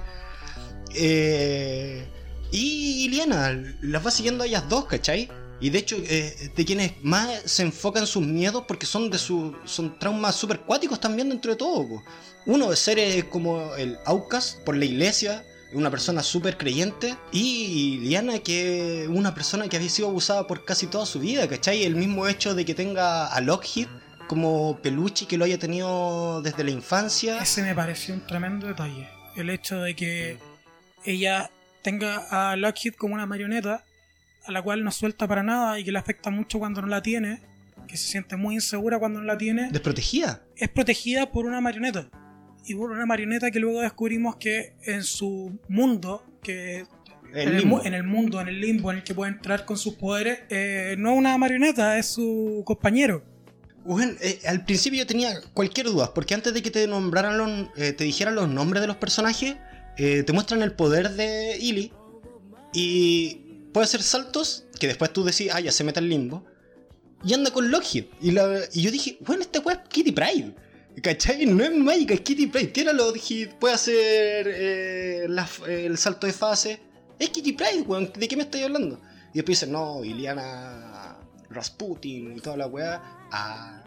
Eh, 0.93 2.05
y 2.51 3.05
Iliana 3.05 3.57
las 3.81 4.05
va 4.05 4.11
siguiendo 4.11 4.43
a 4.43 4.47
ellas 4.47 4.67
dos, 4.67 4.85
¿cachai? 4.85 5.29
Y 5.59 5.69
de 5.69 5.79
hecho, 5.79 5.97
eh, 5.97 6.51
de 6.55 6.65
quienes 6.65 6.93
más 7.01 7.29
se 7.45 7.63
enfocan 7.63 8.05
sus 8.05 8.23
miedos 8.23 8.65
porque 8.67 8.85
son 8.85 9.09
de 9.09 9.17
su, 9.17 9.55
son 9.65 9.97
traumas 9.97 10.35
súper 10.35 10.59
cuáticos 10.61 10.99
también 10.99 11.29
dentro 11.29 11.51
de 11.51 11.57
todo. 11.57 12.03
Uno 12.45 12.69
de 12.69 12.75
ser 12.75 13.29
como 13.29 13.73
el 13.75 13.97
Aucas 14.05 14.59
por 14.65 14.75
la 14.75 14.85
iglesia, 14.85 15.45
una 15.73 15.89
persona 15.89 16.23
súper 16.23 16.57
creyente, 16.57 17.15
y 17.31 17.97
Liana 17.99 18.39
que 18.39 19.07
una 19.09 19.33
persona 19.33 19.67
que 19.67 19.77
había 19.77 19.89
sido 19.89 20.09
abusada 20.09 20.45
por 20.47 20.65
casi 20.65 20.87
toda 20.87 21.05
su 21.05 21.19
vida, 21.19 21.47
¿cachai? 21.47 21.83
El 21.83 21.95
mismo 21.95 22.27
hecho 22.27 22.53
de 22.53 22.65
que 22.65 22.75
tenga 22.75 23.27
a 23.27 23.41
Lockheed 23.41 23.87
como 24.27 24.79
peluche 24.81 25.27
que 25.27 25.37
lo 25.37 25.45
haya 25.45 25.59
tenido 25.59 26.41
desde 26.41 26.63
la 26.63 26.71
infancia. 26.71 27.39
Ese 27.41 27.61
me 27.61 27.75
pareció 27.75 28.13
un 28.13 28.25
tremendo 28.25 28.67
detalle. 28.67 29.07
El 29.35 29.49
hecho 29.49 29.81
de 29.81 29.95
que 29.95 30.37
ella 31.03 31.49
tenga 31.81 32.25
a 32.31 32.55
Lockheed 32.55 32.95
como 32.95 33.13
una 33.13 33.25
marioneta 33.25 33.83
a 34.47 34.51
la 34.51 34.61
cual 34.61 34.83
no 34.83 34.91
suelta 34.91 35.27
para 35.27 35.43
nada 35.43 35.79
y 35.79 35.83
que 35.83 35.91
le 35.91 35.99
afecta 35.99 36.29
mucho 36.29 36.59
cuando 36.59 36.81
no 36.81 36.87
la 36.87 37.01
tiene, 37.01 37.41
que 37.87 37.97
se 37.97 38.07
siente 38.07 38.35
muy 38.35 38.55
insegura 38.55 38.99
cuando 38.99 39.19
no 39.19 39.25
la 39.25 39.37
tiene, 39.37 39.69
Desprotegida. 39.71 40.43
es 40.55 40.69
protegida 40.69 41.31
por 41.31 41.45
una 41.45 41.61
marioneta. 41.61 42.09
Y 42.67 42.73
por 42.73 42.89
una 42.91 43.05
marioneta 43.05 43.51
que 43.51 43.59
luego 43.59 43.81
descubrimos 43.81 44.37
que 44.37 44.73
en 44.83 45.03
su 45.03 45.59
mundo, 45.69 46.25
que 46.41 46.85
El 47.33 47.49
en, 47.59 47.71
el, 47.71 47.85
en 47.85 47.93
el 47.93 48.03
mundo, 48.03 48.41
en 48.41 48.47
el 48.47 48.59
limbo 48.59 48.91
en 48.91 48.97
el 48.97 49.03
que 49.03 49.13
puede 49.13 49.31
entrar 49.31 49.65
con 49.65 49.77
sus 49.77 49.93
poderes, 49.95 50.39
eh, 50.49 50.95
no 50.97 51.11
es 51.11 51.17
una 51.17 51.37
marioneta, 51.37 51.97
es 51.99 52.07
su 52.07 52.63
compañero. 52.65 53.23
Bueno, 53.83 54.13
eh, 54.19 54.39
al 54.47 54.65
principio 54.65 54.97
yo 54.99 55.05
tenía 55.05 55.29
cualquier 55.53 55.85
duda, 55.85 56.11
porque 56.15 56.33
antes 56.33 56.55
de 56.55 56.63
que 56.63 56.71
te 56.71 56.87
nombraran 56.87 57.37
los, 57.37 57.69
eh, 57.77 57.93
te 57.93 58.03
dijeran 58.03 58.33
los 58.33 58.49
nombres 58.49 58.81
de 58.81 58.87
los 58.87 58.97
personajes, 58.97 59.57
eh, 59.97 60.23
te 60.23 60.33
muestran 60.33 60.63
el 60.63 60.71
poder 60.71 61.11
de 61.11 61.57
Illy 61.59 61.93
y 62.73 63.44
puede 63.75 63.83
hacer 63.85 64.01
saltos 64.01 64.63
que 64.79 64.87
después 64.87 65.11
tú 65.11 65.25
decís, 65.25 65.49
ah, 65.53 65.59
ya 65.59 65.69
se 65.73 65.83
mete 65.83 65.99
al 65.99 66.07
limbo 66.07 66.45
y 67.25 67.33
anda 67.33 67.51
con 67.51 67.69
Lockheed. 67.69 68.05
Y, 68.21 68.31
la- 68.31 68.61
y 68.71 68.81
yo 68.83 68.89
dije, 68.89 69.17
bueno, 69.19 69.41
este 69.41 69.59
weá 69.59 69.75
es 69.83 69.89
Kitty 69.89 70.13
Pride. 70.13 70.55
¿Cachai? 71.03 71.45
No 71.45 71.61
es 71.61 71.71
mágica, 71.75 72.13
es 72.13 72.21
Kitty 72.21 72.47
Pride. 72.47 72.67
Tiene 72.67 72.91
a 72.91 72.93
Lockheed, 72.93 73.49
puede 73.59 73.73
hacer 73.73 74.47
eh, 74.49 75.25
la 75.27 75.45
el 75.67 75.97
salto 75.97 76.25
de 76.25 76.31
fase. 76.31 76.79
Es 77.19 77.29
Kitty 77.31 77.51
Pride, 77.51 77.81
weón. 77.81 78.13
¿De 78.17 78.27
qué 78.29 78.37
me 78.37 78.43
estáis 78.43 78.63
hablando? 78.63 79.01
Y 79.33 79.39
después 79.39 79.59
dicen, 79.59 79.73
no, 79.73 80.05
Iliana 80.05 81.17
Rasputin 81.49 82.37
y 82.37 82.39
toda 82.39 82.55
la 82.55 82.67
weá. 82.67 83.01
Ah. 83.29 83.83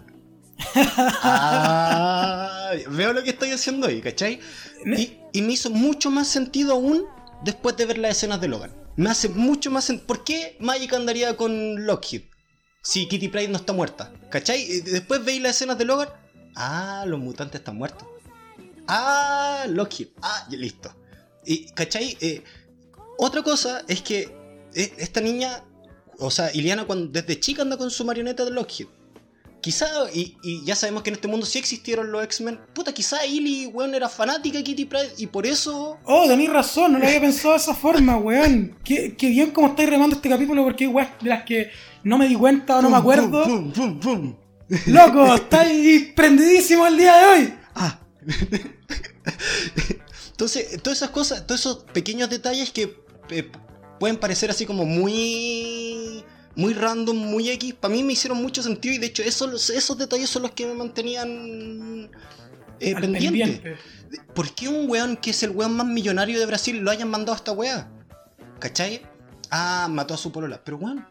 Ah, 1.23 2.73
veo 2.91 3.13
lo 3.15 3.23
que 3.23 3.31
estoy 3.31 3.53
haciendo 3.53 3.87
ahí, 3.87 4.03
¿cachai? 4.03 4.41
Y, 4.85 5.17
y 5.33 5.41
me 5.43 5.53
hizo 5.55 5.71
mucho 5.71 6.11
más 6.11 6.29
sentido 6.29 6.73
aún 6.75 7.05
después 7.43 7.77
de 7.79 7.87
ver 7.87 7.97
las 7.99 8.19
escenas 8.19 8.41
de 8.41 8.49
Logan. 8.49 8.88
Me 8.99 9.11
hace 9.11 9.29
mucho 9.29 9.71
más 9.71 9.85
sentido. 9.85 10.09
¿Por 10.09 10.25
qué 10.25 10.57
Magic 10.59 10.93
andaría 10.93 11.37
con 11.37 11.87
Lockheed? 11.87 12.23
Si 12.83 13.07
Kitty 13.07 13.29
Pryde 13.29 13.47
no 13.47 13.57
está 13.57 13.73
muerta. 13.73 14.13
¿Cachai? 14.29 14.81
Después 14.81 15.25
veis 15.25 15.41
las 15.41 15.55
escenas 15.55 15.79
de 15.79 15.85
Logan. 15.85 16.09
Ah, 16.57 17.05
los 17.07 17.21
mutantes 17.21 17.61
están 17.61 17.77
muertos. 17.77 18.09
Ah, 18.89 19.67
Lockheed. 19.69 20.09
Ah, 20.21 20.49
listo. 20.51 20.93
Y, 21.45 21.71
¿cachai? 21.75 22.19
Eh, 22.21 22.43
otra 23.19 23.45
cosa 23.45 23.85
es 23.87 24.03
que 24.03 24.35
eh, 24.75 24.93
esta 24.99 25.21
niña, 25.21 25.63
o 26.19 26.33
sea, 26.33 26.53
Iliana 26.53 26.85
cuando, 26.85 27.07
desde 27.07 27.39
chica 27.39 27.63
anda 27.63 27.77
con 27.77 27.93
su 27.93 28.05
marioneta 28.05 28.45
de 28.45 28.51
Lockheed. 28.51 28.89
Quizá, 29.61 29.89
y, 30.15 30.37
y 30.43 30.65
ya 30.65 30.77
sabemos 30.77 31.03
que 31.03 31.11
en 31.11 31.17
este 31.17 31.27
mundo 31.27 31.45
sí 31.45 31.59
existieron 31.59 32.13
los 32.13 32.23
X-Men. 32.25 32.61
Puta, 32.75 32.93
quizá 32.93 33.27
Illy, 33.27 33.67
weón, 33.67 33.95
era 33.95 34.09
fanática 34.09 34.59
de 34.59 34.65
Kitty 34.65 34.85
Pride 34.85 35.15
y 35.19 35.27
por 35.27 35.47
eso. 35.47 35.99
Oh, 36.05 36.29
tenéis 36.29 36.51
razón, 36.51 36.93
no 36.93 36.99
lo 36.99 37.07
había 37.07 37.21
pensado 37.21 37.55
de 37.55 37.59
esa 37.61 37.75
forma, 37.75 38.17
weón. 38.17 38.79
Qué, 38.85 39.17
qué 39.17 39.29
bien 39.29 39.51
como 39.51 39.69
estáis 39.69 39.91
remando 39.91 40.17
este 40.17 40.29
capítulo 40.29 40.63
porque 40.63 40.85
hay 40.85 40.91
weas 40.91 41.11
de 41.21 41.29
las 41.29 41.43
que 41.43 41.71
no 42.05 42.19
me 42.19 42.29
di 42.29 42.37
cuenta 42.37 42.79
o 42.79 42.83
no 42.83 42.91
me 42.91 42.97
acuerdo. 42.97 43.45
Pum, 43.45 43.73
pum, 43.73 43.99
pum, 43.99 44.01
pum. 44.01 44.37
Loco, 44.87 45.35
estáis 45.35 46.13
prendidísimo 46.15 46.87
el 46.87 46.97
día 46.97 47.17
de 47.17 47.25
hoy. 47.27 47.55
Ah. 47.75 47.99
Entonces, 50.31 50.81
todas 50.83 50.99
esas 50.99 51.11
cosas, 51.11 51.47
todos 51.47 51.61
esos 51.61 51.79
pequeños 51.93 52.31
detalles 52.31 52.71
que 52.71 53.03
eh, 53.31 53.51
pueden 53.99 54.19
parecer 54.19 54.51
así 54.51 54.67
como 54.67 54.85
muy 54.85 56.25
muy 56.59 56.75
random, 56.75 57.17
muy 57.17 57.49
X, 57.51 57.73
para 57.75 57.95
mí 57.95 58.03
me 58.03 58.15
hicieron 58.15 58.43
mucho 58.43 58.65
sentido 58.65 58.93
y 58.93 58.99
de 58.99 59.07
hecho 59.07 59.23
esos, 59.23 59.71
esos 59.71 59.97
detalles 59.97 60.29
son 60.29 60.43
los 60.43 60.51
que 60.51 60.67
me 60.67 60.75
mantenían 60.75 62.11
eh, 62.81 62.95
pendiente. 62.97 63.77
¿Por 64.35 64.53
qué 64.53 64.69
un 64.69 64.91
weón 64.91 65.17
que 65.17 65.31
es 65.31 65.41
el 65.45 65.51
weón 65.51 65.77
más 65.77 65.87
millonario 65.87 66.37
de 66.37 66.47
Brasil 66.47 66.79
lo 66.79 66.91
hayan 66.91 67.09
mandado 67.09 67.35
a 67.35 67.37
esta 67.37 67.53
weá? 67.53 67.89
¿Cachai? 68.59 69.03
Ah, 69.53 69.87
mató 69.89 70.15
a 70.15 70.17
su 70.17 70.33
polola. 70.33 70.61
Pero 70.65 70.79
weón, 70.79 71.07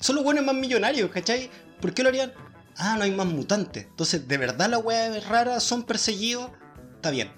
son 0.00 0.16
los 0.16 0.24
weones 0.24 0.42
más 0.42 0.54
millonarios, 0.54 1.10
¿cachai? 1.10 1.50
¿Por 1.78 1.92
qué 1.92 2.02
lo 2.02 2.08
harían? 2.08 2.32
Ah, 2.78 2.94
no 2.96 3.04
hay 3.04 3.10
más 3.10 3.26
mutantes. 3.26 3.84
Entonces, 3.84 4.26
¿de 4.26 4.38
verdad 4.38 4.70
la 4.70 4.78
weá 4.78 5.14
es 5.18 5.28
rara? 5.28 5.60
¿Son 5.60 5.82
perseguidos? 5.82 6.50
Está 6.94 7.10
bien. 7.10 7.30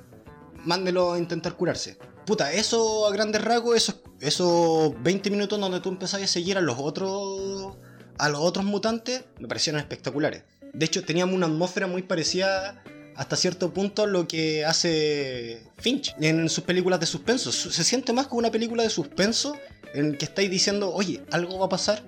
Mándelo 0.64 1.14
a 1.14 1.18
intentar 1.18 1.54
curarse. 1.54 1.98
Puta, 2.29 2.53
eso 2.53 3.07
a 3.09 3.11
grandes 3.12 3.43
rasgos, 3.43 3.77
esos, 3.77 3.97
esos 4.21 5.03
20 5.03 5.31
minutos 5.31 5.59
donde 5.59 5.81
tú 5.81 5.88
empezabas 5.88 6.25
a 6.25 6.33
seguir 6.33 6.57
a 6.59 6.61
los 6.61 6.77
otros. 6.79 7.75
a 8.19 8.29
los 8.29 8.41
otros 8.41 8.64
mutantes, 8.64 9.25
me 9.41 9.49
parecieron 9.49 9.81
espectaculares. 9.81 10.43
De 10.75 10.85
hecho, 10.87 11.03
teníamos 11.05 11.35
una 11.35 11.47
atmósfera 11.47 11.87
muy 11.87 12.03
parecida 12.03 12.83
hasta 13.17 13.35
cierto 13.37 13.73
punto 13.73 14.03
a 14.03 14.07
lo 14.07 14.29
que 14.29 14.64
hace 14.64 15.62
Finch 15.79 16.14
en 16.21 16.49
sus 16.49 16.64
películas 16.64 17.01
de 17.01 17.07
suspenso. 17.07 17.51
Su- 17.51 17.71
Se 17.71 17.83
siente 17.83 18.12
más 18.12 18.27
como 18.29 18.41
una 18.41 18.51
película 18.51 18.83
de 18.83 18.91
suspenso 18.91 19.57
en 19.95 20.17
que 20.19 20.25
estáis 20.27 20.51
diciendo, 20.51 20.93
oye, 20.93 21.25
algo 21.33 21.59
va 21.59 21.67
a 21.67 21.69
pasar. 21.71 22.03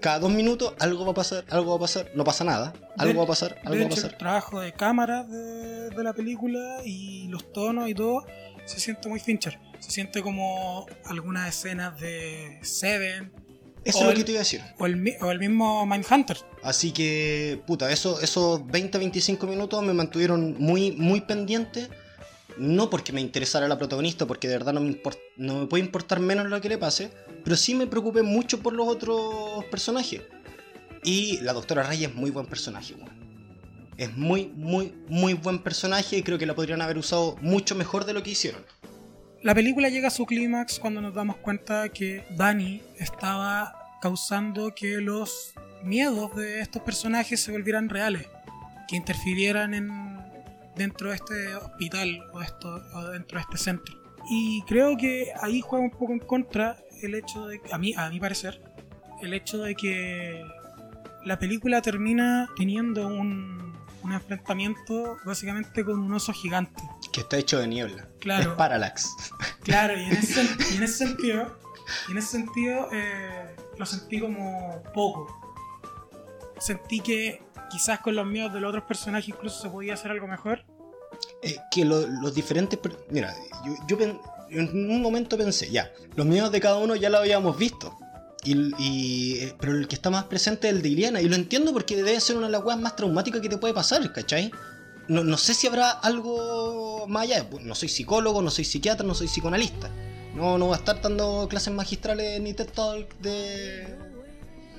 Cada 0.00 0.20
dos 0.20 0.30
minutos 0.30 0.74
algo 0.78 1.04
va 1.06 1.10
a 1.10 1.14
pasar, 1.14 1.44
algo 1.50 1.70
va 1.70 1.76
a 1.76 1.80
pasar, 1.80 2.10
no 2.14 2.22
pasa 2.22 2.44
nada, 2.44 2.72
algo 2.98 3.14
De- 3.14 3.18
va 3.18 3.24
a 3.24 3.26
pasar, 3.26 3.54
De 3.54 3.60
algo 3.64 3.70
va 3.70 3.82
a 3.82 3.86
hecho, 3.86 3.94
el 3.96 4.02
pasar. 4.02 4.18
trabajo 4.18 4.60
de 4.60 4.72
cámara 4.72 5.24
de, 5.24 5.90
de 5.90 6.04
la 6.04 6.12
película 6.12 6.82
y 6.84 7.26
los 7.28 7.52
tonos 7.52 7.88
y 7.88 7.94
todo 7.94 8.24
se 8.68 8.80
siente 8.80 9.08
muy 9.08 9.20
Fincher. 9.20 9.58
Se 9.80 9.90
siente 9.90 10.22
como 10.22 10.86
algunas 11.04 11.48
escenas 11.48 11.98
de 12.00 12.58
Seven 12.62 13.30
Eso 13.84 13.98
es 13.98 14.04
lo 14.04 14.10
el- 14.10 14.16
que 14.18 14.24
te 14.24 14.30
iba 14.32 14.40
a 14.40 14.42
decir. 14.42 14.60
o 14.78 14.86
el, 14.86 15.14
o 15.20 15.30
el 15.30 15.38
mismo 15.38 15.86
Mindhunter. 15.86 16.36
Así 16.62 16.92
que, 16.92 17.62
puta, 17.66 17.90
eso, 17.92 18.20
esos 18.20 18.60
20-25 18.62 19.46
minutos 19.48 19.82
me 19.82 19.92
mantuvieron 19.92 20.56
muy, 20.58 20.92
muy 20.92 21.20
pendiente. 21.22 21.88
No 22.58 22.90
porque 22.90 23.12
me 23.12 23.20
interesara 23.20 23.68
la 23.68 23.78
protagonista, 23.78 24.26
porque 24.26 24.48
de 24.48 24.54
verdad 24.58 24.72
no 24.72 24.80
me, 24.80 24.90
import- 24.90 25.20
no 25.36 25.60
me 25.60 25.66
puede 25.66 25.84
importar 25.84 26.18
menos 26.18 26.46
lo 26.48 26.60
que 26.60 26.68
le 26.68 26.76
pase, 26.76 27.08
pero 27.44 27.54
sí 27.56 27.72
me 27.76 27.86
preocupé 27.86 28.22
mucho 28.22 28.58
por 28.60 28.72
los 28.72 28.88
otros 28.88 29.64
personajes. 29.66 30.22
Y 31.04 31.38
la 31.42 31.52
doctora 31.52 31.84
Ray 31.84 32.04
es 32.06 32.14
muy 32.14 32.30
buen 32.32 32.46
personaje. 32.46 32.94
Es 33.98 34.16
muy, 34.16 34.46
muy, 34.54 34.94
muy 35.08 35.34
buen 35.34 35.58
personaje 35.58 36.16
y 36.16 36.22
creo 36.22 36.38
que 36.38 36.46
la 36.46 36.54
podrían 36.54 36.80
haber 36.80 36.96
usado 36.96 37.36
mucho 37.42 37.74
mejor 37.74 38.04
de 38.04 38.14
lo 38.14 38.22
que 38.22 38.30
hicieron. 38.30 38.62
La 39.42 39.54
película 39.54 39.88
llega 39.88 40.08
a 40.08 40.10
su 40.10 40.24
clímax 40.24 40.78
cuando 40.78 41.00
nos 41.00 41.14
damos 41.14 41.36
cuenta 41.36 41.88
que 41.88 42.24
Danny 42.36 42.80
estaba 42.96 43.98
causando 44.00 44.72
que 44.74 44.98
los 45.00 45.52
miedos 45.82 46.34
de 46.36 46.60
estos 46.60 46.82
personajes 46.82 47.40
se 47.40 47.52
volvieran 47.52 47.88
reales, 47.88 48.26
que 48.88 48.96
interfirieran 48.96 49.74
en 49.74 50.18
dentro 50.76 51.10
de 51.10 51.16
este 51.16 51.54
hospital 51.56 52.20
o 52.32 53.02
dentro 53.10 53.38
de 53.38 53.42
este 53.42 53.58
centro. 53.58 53.96
Y 54.30 54.62
creo 54.62 54.96
que 54.96 55.32
ahí 55.42 55.60
juega 55.60 55.84
un 55.84 55.90
poco 55.90 56.12
en 56.12 56.20
contra 56.20 56.76
el 57.02 57.14
hecho 57.14 57.46
de, 57.46 57.60
a 57.72 57.78
mí, 57.78 57.94
a 57.96 58.10
mi 58.10 58.20
parecer, 58.20 58.62
el 59.22 59.34
hecho 59.34 59.58
de 59.58 59.74
que 59.74 60.44
la 61.24 61.38
película 61.38 61.82
termina 61.82 62.48
teniendo 62.56 63.06
un, 63.08 63.67
un 64.02 64.12
enfrentamiento 64.12 65.16
básicamente 65.24 65.84
con 65.84 65.98
un 65.98 66.12
oso 66.14 66.32
gigante. 66.32 66.82
Que 67.12 67.20
está 67.20 67.36
hecho 67.36 67.58
de 67.58 67.66
niebla. 67.68 68.08
Claro. 68.20 68.52
Es 68.52 68.56
Parallax. 68.56 69.14
Claro, 69.62 69.98
y 69.98 70.04
en 70.04 70.12
ese, 70.12 70.42
y 70.72 70.76
en 70.76 70.82
ese 70.82 70.94
sentido, 71.06 71.58
y 72.08 72.12
en 72.12 72.18
ese 72.18 72.28
sentido 72.28 72.88
eh, 72.92 73.56
lo 73.76 73.86
sentí 73.86 74.20
como 74.20 74.82
poco. 74.94 75.34
Sentí 76.58 77.00
que 77.00 77.42
quizás 77.70 78.00
con 78.00 78.14
los 78.14 78.26
miedos 78.26 78.52
de 78.52 78.60
los 78.60 78.68
otros 78.70 78.84
personajes 78.84 79.28
incluso 79.28 79.60
se 79.60 79.68
podía 79.70 79.94
hacer 79.94 80.10
algo 80.10 80.26
mejor. 80.26 80.64
Eh, 81.42 81.56
que 81.70 81.84
lo- 81.84 82.06
los 82.06 82.34
diferentes. 82.34 82.78
Mira, 83.10 83.34
yo, 83.64 83.74
yo 83.86 83.98
pen- 83.98 84.20
en 84.50 84.90
un 84.90 85.02
momento 85.02 85.36
pensé, 85.36 85.70
ya, 85.70 85.90
los 86.16 86.24
miedos 86.26 86.50
de 86.50 86.60
cada 86.60 86.78
uno 86.78 86.96
ya 86.96 87.10
lo 87.10 87.18
habíamos 87.18 87.56
visto. 87.58 87.96
Y, 88.44 89.34
eh, 89.40 89.54
pero 89.60 89.72
el 89.76 89.88
que 89.88 89.94
está 89.96 90.10
más 90.10 90.24
presente 90.24 90.68
es 90.68 90.74
el 90.74 90.82
de 90.82 90.88
Iliana. 90.88 91.20
Y 91.20 91.28
lo 91.28 91.34
entiendo 91.36 91.72
porque 91.72 91.96
debe 91.96 92.18
ser 92.20 92.36
una 92.36 92.46
de 92.46 92.52
las 92.52 92.64
weas 92.64 92.78
más 92.80 92.96
traumáticas 92.96 93.40
que 93.40 93.48
te 93.48 93.58
puede 93.58 93.74
pasar, 93.74 94.10
¿cachai? 94.12 94.50
No, 95.08 95.24
no 95.24 95.36
sé 95.36 95.54
si 95.54 95.66
habrá 95.66 95.90
algo 95.90 97.06
más 97.08 97.24
allá. 97.24 97.46
No 97.62 97.74
soy 97.74 97.88
psicólogo, 97.88 98.40
no 98.42 98.50
soy 98.50 98.64
psiquiatra, 98.64 99.06
no 99.06 99.14
soy 99.14 99.26
psicoanalista. 99.26 99.90
No, 100.34 100.56
no 100.58 100.66
voy 100.66 100.74
a 100.74 100.78
estar 100.78 101.00
dando 101.02 101.46
clases 101.48 101.72
magistrales 101.74 102.40
ni 102.40 102.54
TED 102.54 102.68
Talk 102.68 103.18
de 103.18 103.96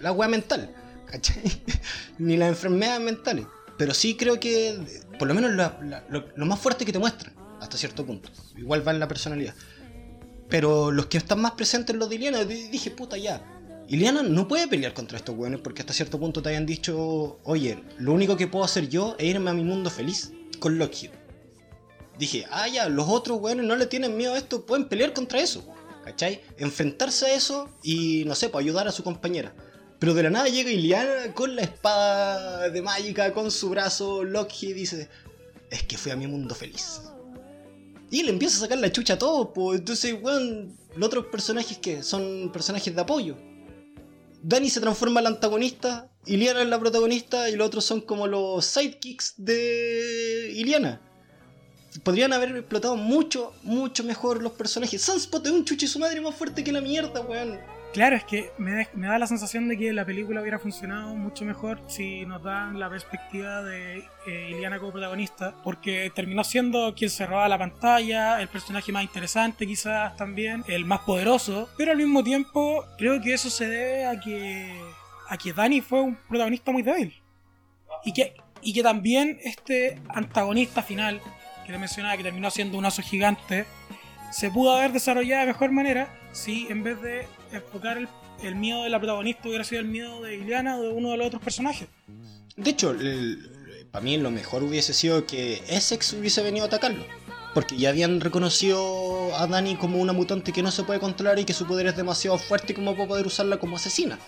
la 0.02 0.12
wea 0.14 0.30
mental, 0.30 0.74
¿cachai? 1.06 1.44
ni 2.18 2.38
las 2.38 2.50
enfermedades 2.50 3.02
mentales. 3.02 3.46
Pero 3.78 3.94
sí 3.94 4.16
creo 4.16 4.40
que, 4.40 4.80
por 5.18 5.28
lo 5.28 5.34
menos, 5.34 5.52
la- 5.54 5.78
la- 5.84 6.04
lo, 6.10 6.26
lo 6.36 6.46
más 6.46 6.60
fuerte 6.60 6.86
que 6.86 6.94
te 6.94 7.00
muestran, 7.00 7.34
hasta 7.60 7.78
cierto 7.78 8.06
punto. 8.06 8.30
Igual 8.58 8.88
va 8.88 8.92
en 8.92 9.00
la 9.00 9.08
personalidad. 9.08 9.54
Pero 10.50 10.92
los 10.92 11.06
que 11.08 11.18
están 11.18 11.40
más 11.42 11.52
presentes 11.52 11.96
los 11.96 12.10
de 12.10 12.16
Iliana, 12.16 12.44
di- 12.44 12.68
dije, 12.70 12.92
puta, 12.92 13.18
ya. 13.18 13.44
Iliana 13.88 14.22
no 14.24 14.48
puede 14.48 14.68
pelear 14.68 14.94
contra 14.94 15.18
estos 15.18 15.36
weones 15.36 15.62
porque 15.62 15.82
hasta 15.82 15.94
cierto 15.94 16.20
punto 16.20 16.42
te 16.42 16.50
habían 16.50 16.66
dicho, 16.66 17.40
oye, 17.44 17.84
lo 17.98 18.14
único 18.14 18.38
que 18.38 18.48
puedo 18.48 18.64
hacer 18.66 18.88
yo 18.90 19.16
es 19.18 19.26
irme 19.26 19.50
a 19.50 19.54
mi 19.54 19.64
mundo 19.64 19.90
feliz 19.90 20.32
con 20.60 20.78
Lockheed. 20.78 21.12
Dije, 22.18 22.46
ah, 22.52 22.68
ya, 22.68 22.90
los 22.90 23.08
otros 23.08 23.40
weones 23.40 23.66
no 23.66 23.76
le 23.76 23.86
tienen 23.86 24.18
miedo 24.18 24.34
a 24.34 24.38
esto, 24.38 24.66
pueden 24.66 24.88
pelear 24.90 25.14
contra 25.14 25.40
eso. 25.40 25.64
¿Cachai? 26.04 26.42
Enfrentarse 26.58 27.26
a 27.28 27.34
eso 27.36 27.70
y, 27.84 28.24
no 28.26 28.34
sé, 28.34 28.50
pues 28.50 28.64
ayudar 28.64 28.88
a 28.88 28.92
su 28.92 29.04
compañera. 29.04 29.54
Pero 30.00 30.14
de 30.14 30.24
la 30.24 30.30
nada 30.30 30.48
llega 30.48 30.72
Iliana 30.72 31.34
con 31.34 31.56
la 31.56 31.62
espada 31.62 32.70
de 32.70 32.82
mágica, 32.82 33.34
con 33.34 33.52
su 33.52 33.70
brazo, 33.70 34.24
Lockheed 34.24 34.76
dice, 34.76 35.10
es 35.70 35.84
que 35.84 35.98
fui 35.98 36.12
a 36.12 36.16
mi 36.16 36.26
mundo 36.26 36.56
feliz. 36.56 37.02
Y 38.12 38.24
le 38.24 38.32
empieza 38.32 38.58
a 38.58 38.62
sacar 38.62 38.80
la 38.80 38.92
chucha 38.92 39.14
a 39.14 39.20
todos, 39.20 39.50
pues 39.54 39.80
entonces, 39.80 40.16
weón, 40.22 40.76
los 40.96 41.08
otros 41.08 41.28
personajes 41.28 41.78
que 41.78 42.02
son 42.04 42.50
personajes 42.52 42.94
de 42.96 43.02
apoyo. 43.02 43.38
Dani 44.42 44.70
se 44.70 44.82
transforma 44.82 45.20
en 45.20 45.26
la 45.26 45.30
antagonista, 45.32 46.10
Iliana 46.26 46.62
es 46.62 46.68
la 46.68 46.80
protagonista 46.80 47.50
y 47.50 47.56
los 47.56 47.68
otros 47.68 47.86
son 47.86 48.02
como 48.02 48.28
los 48.28 48.66
sidekicks 48.66 49.36
de 49.38 50.54
Iliana. 50.56 51.02
Podrían 52.04 52.34
haber 52.34 52.56
explotado 52.56 52.96
mucho, 52.96 53.54
mucho 53.64 54.04
mejor 54.04 54.42
los 54.42 54.54
personajes. 54.54 55.02
Sunspot 55.02 55.46
es 55.46 55.52
un 55.52 55.66
chuche 55.66 55.88
su 55.88 56.00
madre 56.00 56.22
más 56.22 56.36
fuerte 56.36 56.64
que 56.64 56.72
la 56.72 56.82
mierda, 56.82 57.22
weón. 57.22 57.60
Claro, 57.94 58.16
es 58.16 58.24
que 58.24 58.52
me, 58.60 58.72
de- 58.72 58.88
me 58.94 59.08
da 59.08 59.18
la 59.18 59.26
sensación 59.26 59.68
de 59.68 59.76
que 59.76 59.92
la 59.94 60.06
película 60.06 60.42
hubiera 60.42 60.60
funcionado 60.60 61.16
mucho 61.16 61.44
mejor 61.44 61.82
si 61.88 62.24
nos 62.26 62.44
dan 62.44 62.80
la 62.80 62.88
perspectiva 62.88 63.64
de 63.64 64.04
eh, 64.28 64.50
Iliana 64.52 64.78
como 64.78 64.92
protagonista, 64.92 65.56
porque 65.64 66.12
terminó 66.14 66.44
siendo 66.44 66.94
quien 66.94 67.10
se 67.10 67.26
la 67.28 67.58
pantalla, 67.58 68.42
el 68.42 68.48
personaje 68.48 68.92
más 68.92 69.04
interesante 69.04 69.66
quizás 69.66 70.16
también, 70.16 70.64
el 70.68 70.86
más 70.86 71.00
poderoso, 71.00 71.68
pero 71.78 71.92
al 71.92 71.98
mismo 71.98 72.24
tiempo 72.24 72.86
creo 72.98 73.20
que 73.22 73.34
eso 73.34 73.50
se 73.50 73.68
debe 73.68 74.06
a 74.06 74.20
que 74.20 74.72
a 75.28 75.38
que 75.38 75.54
Dani 75.54 75.82
fue 75.82 76.02
un 76.02 76.16
protagonista 76.16 76.72
muy 76.72 76.84
débil. 76.84 77.14
Y 78.06 78.14
que 78.14 78.36
y 78.62 78.74
que 78.74 78.84
también 78.84 79.40
este 79.44 80.00
antagonista 80.10 80.84
final 80.84 81.22
que 81.66 81.72
te 81.74 81.80
mencionaba 81.80 82.18
que 82.18 82.24
terminó 82.24 82.52
siendo 82.52 82.78
un 82.78 82.86
oso 82.86 83.02
gigante 83.02 83.66
se 84.32 84.52
pudo 84.52 84.72
haber 84.72 84.92
desarrollado 84.92 85.42
de 85.42 85.48
mejor 85.48 85.72
manera 85.72 86.20
si 86.32 86.68
en 86.70 86.84
vez 86.84 87.02
de 87.02 87.28
enfocar 87.52 87.98
el, 88.42 88.56
miedo 88.56 88.84
de 88.84 88.90
la 88.90 89.00
protagonista 89.00 89.48
hubiera 89.48 89.64
sido 89.64 89.82
el 89.82 89.88
miedo 89.88 90.22
de 90.22 90.36
Iliana 90.36 90.78
o 90.78 90.84
de 90.84 90.90
uno 90.90 91.12
de 91.12 91.18
los 91.18 91.28
otros 91.28 91.42
personajes. 91.42 91.88
De 92.56 92.70
hecho, 92.70 92.96
para 93.92 94.04
mí 94.04 94.18
lo 94.18 94.32
mejor 94.32 94.64
hubiese 94.64 94.94
sido 94.94 95.26
que 95.26 95.62
Essex 95.68 96.14
hubiese 96.14 96.44
venido 96.44 96.66
a 96.66 96.68
atacarlo. 96.68 97.06
Porque 97.54 97.78
ya 97.78 97.90
habían 97.90 98.22
reconocido 98.22 99.36
a 99.36 99.48
Dani 99.48 99.76
como 99.76 99.98
una 99.98 100.14
mutante 100.14 100.54
que 100.54 100.62
no 100.62 100.70
se 100.70 100.84
puede 100.84 101.00
controlar 101.00 101.40
y 101.40 101.46
que 101.46 101.54
su 101.54 101.66
poder 101.66 101.88
es 101.88 101.98
demasiado 101.98 102.38
fuerte 102.38 102.76
como 102.76 102.96
para 102.96 103.08
poder 103.08 103.26
usarla 103.26 103.58
como 103.58 103.78
asesina. 103.78 104.20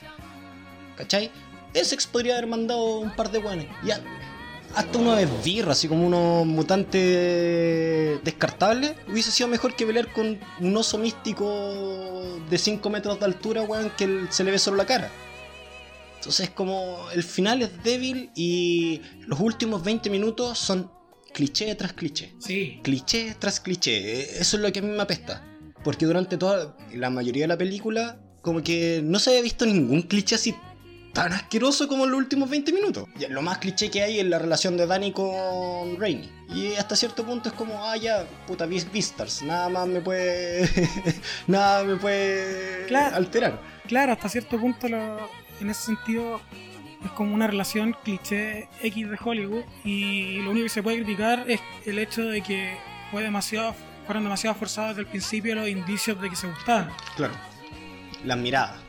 ¿Cachai? 0.96 1.32
Essex 1.74 2.08
podría 2.08 2.38
haber 2.38 2.48
mandado 2.48 3.00
un 3.00 3.16
par 3.16 3.32
de 3.32 3.40
guanes. 3.40 3.68
Ya. 3.84 4.02
Hasta 4.76 5.00
uno 5.00 5.16
de 5.16 5.28
birra, 5.44 5.74
así 5.74 5.88
como 5.88 6.08
unos 6.08 6.46
mutantes 6.46 8.24
descartables, 8.24 8.94
hubiese 9.10 9.32
sido 9.32 9.50
mejor 9.50 9.76
que 9.76 9.86
pelear 9.86 10.12
con 10.14 10.40
un 10.60 10.78
oso 10.78 10.98
místico 10.98 12.40
de 12.50 12.58
5 12.58 12.90
metros 12.90 13.20
de 13.20 13.26
altura, 13.26 13.64
weón, 13.64 13.92
que 13.98 14.28
se 14.30 14.44
le 14.44 14.52
ve 14.52 14.60
solo 14.60 14.78
la 14.78 14.86
cara. 14.86 15.12
Entonces 16.16 16.52
como 16.52 16.98
el 17.14 17.24
final 17.24 17.62
es 17.64 17.84
débil 17.84 18.30
y 18.36 19.02
los 19.26 19.40
últimos 19.40 19.84
20 19.84 20.10
minutos 20.10 20.58
son 20.58 20.90
cliché 21.34 21.74
tras 21.76 21.94
cliché. 21.94 22.36
Sí. 22.40 22.80
Cliché 22.84 23.36
tras 23.40 23.60
cliché. 23.60 24.40
Eso 24.40 24.58
es 24.58 24.64
lo 24.64 24.72
que 24.72 24.80
a 24.80 24.82
mí 24.84 24.90
me 24.90 25.02
apesta. 25.02 25.46
Porque 25.84 26.06
durante 26.06 26.38
toda 26.38 26.78
la 26.94 27.10
mayoría 27.10 27.46
de 27.46 27.48
la 27.48 27.58
película, 27.58 28.20
como 28.42 28.62
que 28.62 29.02
no 29.04 29.20
se 29.20 29.32
había 29.32 29.42
visto 29.42 29.66
ningún 29.66 30.04
cliché 30.04 30.36
así 30.36 30.56
tan 31.14 31.34
asqueroso 31.34 31.88
como 31.88 32.06
en 32.06 32.12
los 32.12 32.18
últimos 32.20 32.50
20 32.50 32.72
minutos. 32.74 33.08
Ya, 33.18 33.28
lo 33.30 33.42
más 33.42 33.58
cliché 33.58 33.90
que 33.92 34.02
hay 34.02 34.20
es 34.20 34.26
la 34.26 34.40
relación 34.40 34.78
de 34.78 34.88
Danny 34.88 35.12
con 35.12 35.98
Rainy. 36.00 36.30
Y 36.54 36.74
hasta 36.76 36.96
cierto 36.96 37.26
punto 37.26 37.50
es 37.50 37.56
como, 37.56 37.86
ah, 37.86 37.98
ya, 37.98 38.26
puta, 38.48 38.66
Beastars, 38.66 39.42
nada 39.44 39.70
más 39.70 39.88
me 39.88 40.02
puede. 40.02 40.70
nada 41.48 41.84
me 41.84 41.96
puede 41.98 42.86
Claro. 42.88 43.16
alterar. 43.16 43.60
Claro, 43.88 44.14
hasta 44.14 44.30
cierto 44.30 44.60
punto 44.60 44.88
lo- 44.88 45.30
en 45.60 45.70
ese 45.70 45.84
sentido 45.88 46.42
es 47.04 47.12
como 47.12 47.34
una 47.34 47.48
relación 47.48 47.96
cliché 48.04 48.68
X 48.82 49.10
de 49.10 49.18
Hollywood 49.24 49.64
y 49.84 50.38
lo 50.44 50.52
único 50.52 50.66
que 50.66 50.70
se 50.70 50.84
puede 50.84 50.98
criticar 51.04 51.46
es 51.48 51.60
el 51.86 52.00
hecho 52.00 52.24
de 52.24 52.42
que 52.42 52.78
fue 53.12 53.22
demasiado, 53.24 53.76
fueron 54.06 54.24
demasiado 54.24 54.56
forzados 54.56 54.92
desde 54.92 55.02
el 55.02 55.08
principio 55.08 55.56
los 55.56 55.68
indicios 55.68 56.20
de 56.22 56.30
que 56.30 56.36
se 56.36 56.48
gustaban. 56.48 56.90
Claro. 57.16 57.34
Las 58.24 58.38
miradas. 58.38 58.80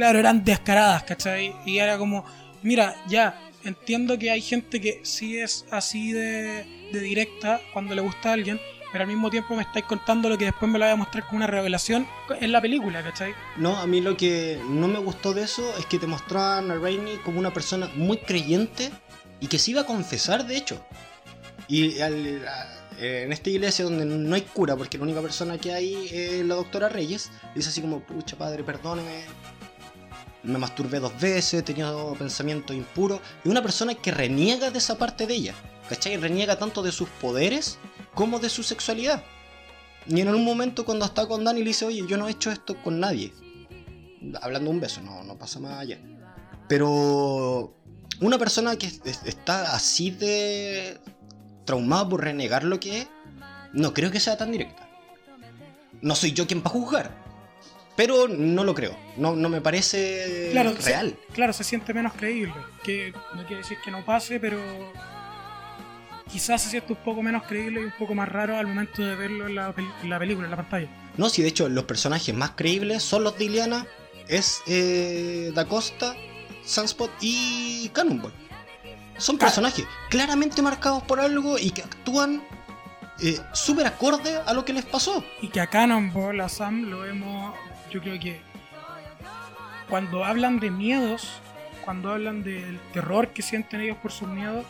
Claro, 0.00 0.18
eran 0.18 0.42
descaradas, 0.42 1.02
¿cachai? 1.02 1.54
Y 1.66 1.76
era 1.76 1.98
como, 1.98 2.24
mira, 2.62 2.96
ya, 3.06 3.38
entiendo 3.64 4.18
que 4.18 4.30
hay 4.30 4.40
gente 4.40 4.80
que 4.80 5.00
sí 5.02 5.38
es 5.38 5.66
así 5.70 6.12
de, 6.12 6.64
de 6.90 7.00
directa 7.00 7.60
cuando 7.74 7.94
le 7.94 8.00
gusta 8.00 8.30
a 8.30 8.32
alguien, 8.32 8.58
pero 8.92 9.02
al 9.04 9.08
mismo 9.08 9.28
tiempo 9.28 9.54
me 9.54 9.60
estáis 9.60 9.84
contando 9.84 10.30
lo 10.30 10.38
que 10.38 10.46
después 10.46 10.72
me 10.72 10.78
lo 10.78 10.86
voy 10.86 10.92
a 10.94 10.96
mostrar 10.96 11.26
como 11.26 11.36
una 11.36 11.46
revelación 11.48 12.06
en 12.40 12.50
la 12.50 12.62
película, 12.62 13.02
¿cachai? 13.02 13.34
No, 13.58 13.76
a 13.76 13.86
mí 13.86 14.00
lo 14.00 14.16
que 14.16 14.58
no 14.70 14.88
me 14.88 14.98
gustó 15.00 15.34
de 15.34 15.42
eso 15.42 15.70
es 15.78 15.84
que 15.84 15.98
te 15.98 16.06
mostraban 16.06 16.70
a 16.70 16.76
Rainy 16.76 17.16
como 17.22 17.38
una 17.38 17.52
persona 17.52 17.90
muy 17.94 18.16
creyente 18.16 18.90
y 19.38 19.48
que 19.48 19.58
se 19.58 19.72
iba 19.72 19.82
a 19.82 19.84
confesar, 19.84 20.46
de 20.46 20.56
hecho. 20.56 20.82
Y 21.68 22.00
al- 22.00 22.42
en 22.98 23.32
esta 23.34 23.50
iglesia 23.50 23.84
donde 23.84 24.06
no 24.06 24.34
hay 24.34 24.40
cura, 24.42 24.76
porque 24.76 24.96
la 24.96 25.04
única 25.04 25.20
persona 25.20 25.58
que 25.58 25.74
hay 25.74 26.08
es 26.10 26.42
la 26.46 26.54
doctora 26.54 26.88
Reyes, 26.88 27.30
dice 27.54 27.68
así 27.68 27.82
como, 27.82 28.00
pucha 28.00 28.38
padre, 28.38 28.64
perdóneme. 28.64 29.24
Me 30.42 30.58
masturbé 30.58 31.00
dos 31.00 31.18
veces, 31.20 31.54
he 31.60 31.62
tenido 31.62 32.14
pensamientos 32.14 32.74
impuros. 32.74 33.20
Y 33.44 33.48
una 33.48 33.62
persona 33.62 33.94
que 33.94 34.10
reniega 34.10 34.70
de 34.70 34.78
esa 34.78 34.96
parte 34.96 35.26
de 35.26 35.34
ella. 35.34 35.54
¿Cachai? 35.88 36.16
Reniega 36.16 36.56
tanto 36.58 36.82
de 36.82 36.92
sus 36.92 37.08
poderes 37.08 37.78
como 38.14 38.38
de 38.38 38.48
su 38.48 38.62
sexualidad. 38.62 39.22
Y 40.06 40.20
en 40.20 40.28
un 40.28 40.44
momento 40.44 40.84
cuando 40.84 41.04
está 41.04 41.26
con 41.26 41.44
Dani 41.44 41.60
le 41.60 41.66
dice, 41.66 41.84
oye, 41.84 42.04
yo 42.06 42.16
no 42.16 42.26
he 42.28 42.30
hecho 42.32 42.50
esto 42.50 42.80
con 42.82 43.00
nadie. 43.00 43.32
Hablando 44.40 44.70
un 44.70 44.80
beso, 44.80 45.00
no, 45.02 45.22
no 45.24 45.36
pasa 45.36 45.60
más 45.60 45.78
allá. 45.78 45.98
Pero 46.68 47.74
una 48.20 48.38
persona 48.38 48.76
que 48.76 48.86
es- 48.86 49.00
es- 49.04 49.22
está 49.24 49.74
así 49.74 50.10
de 50.10 50.98
traumada 51.64 52.08
por 52.08 52.22
renegar 52.24 52.64
lo 52.64 52.80
que 52.80 53.00
es, 53.02 53.08
no 53.72 53.92
creo 53.92 54.10
que 54.10 54.20
sea 54.20 54.36
tan 54.36 54.52
directa. 54.52 54.88
No 56.00 56.14
soy 56.14 56.32
yo 56.32 56.46
quien 56.46 56.62
para 56.62 56.72
juzgar. 56.74 57.19
Pero 58.00 58.28
no 58.28 58.64
lo 58.64 58.74
creo. 58.74 58.96
No, 59.18 59.36
no 59.36 59.50
me 59.50 59.60
parece 59.60 60.48
Claro, 60.52 60.72
real. 60.82 61.18
Se, 61.28 61.34
claro, 61.34 61.52
se 61.52 61.64
siente 61.64 61.92
menos 61.92 62.14
creíble. 62.14 62.54
Que 62.82 63.12
no 63.34 63.42
quiere 63.46 63.58
decir 63.58 63.76
que 63.84 63.90
no 63.90 64.02
pase, 64.06 64.40
pero 64.40 64.58
quizás 66.32 66.62
se 66.62 66.70
siente 66.70 66.94
un 66.94 67.00
poco 67.04 67.22
menos 67.22 67.42
creíble 67.42 67.82
y 67.82 67.84
un 67.84 67.92
poco 67.98 68.14
más 68.14 68.26
raro 68.26 68.56
al 68.56 68.66
momento 68.66 69.04
de 69.04 69.16
verlo 69.16 69.48
en 69.48 69.54
la, 69.54 69.74
en 70.02 70.08
la 70.08 70.18
película, 70.18 70.46
en 70.46 70.50
la 70.50 70.56
pantalla. 70.56 70.88
No, 71.18 71.28
si 71.28 71.42
de 71.42 71.48
hecho 71.48 71.68
los 71.68 71.84
personajes 71.84 72.34
más 72.34 72.52
creíbles 72.52 73.02
son 73.02 73.22
los 73.22 73.36
de 73.36 73.44
Iliana, 73.44 73.86
es 74.28 74.62
eh, 74.66 75.52
Da 75.54 75.66
Costa, 75.66 76.16
Sunspot 76.64 77.10
y 77.20 77.90
Cannonball. 77.92 78.32
Son 79.18 79.36
personajes 79.36 79.84
claramente 80.08 80.62
marcados 80.62 81.02
por 81.02 81.20
algo 81.20 81.58
y 81.58 81.70
que 81.70 81.82
actúan 81.82 82.42
eh, 83.22 83.40
súper 83.52 83.86
acorde 83.86 84.36
a 84.46 84.52
lo 84.52 84.64
que 84.64 84.72
les 84.72 84.84
pasó. 84.84 85.24
Y 85.40 85.48
que 85.48 85.60
a 85.60 85.66
Cannonball, 85.66 86.40
a 86.40 86.48
Sam, 86.48 86.82
lo 86.90 87.00
vemos, 87.00 87.54
yo 87.90 88.00
creo 88.00 88.18
que 88.20 88.40
cuando 89.88 90.24
hablan 90.24 90.60
de 90.60 90.70
miedos, 90.70 91.28
cuando 91.84 92.10
hablan 92.12 92.42
del 92.44 92.78
terror 92.92 93.28
que 93.28 93.42
sienten 93.42 93.80
ellos 93.80 93.96
por 94.02 94.12
sus 94.12 94.28
miedos, 94.28 94.64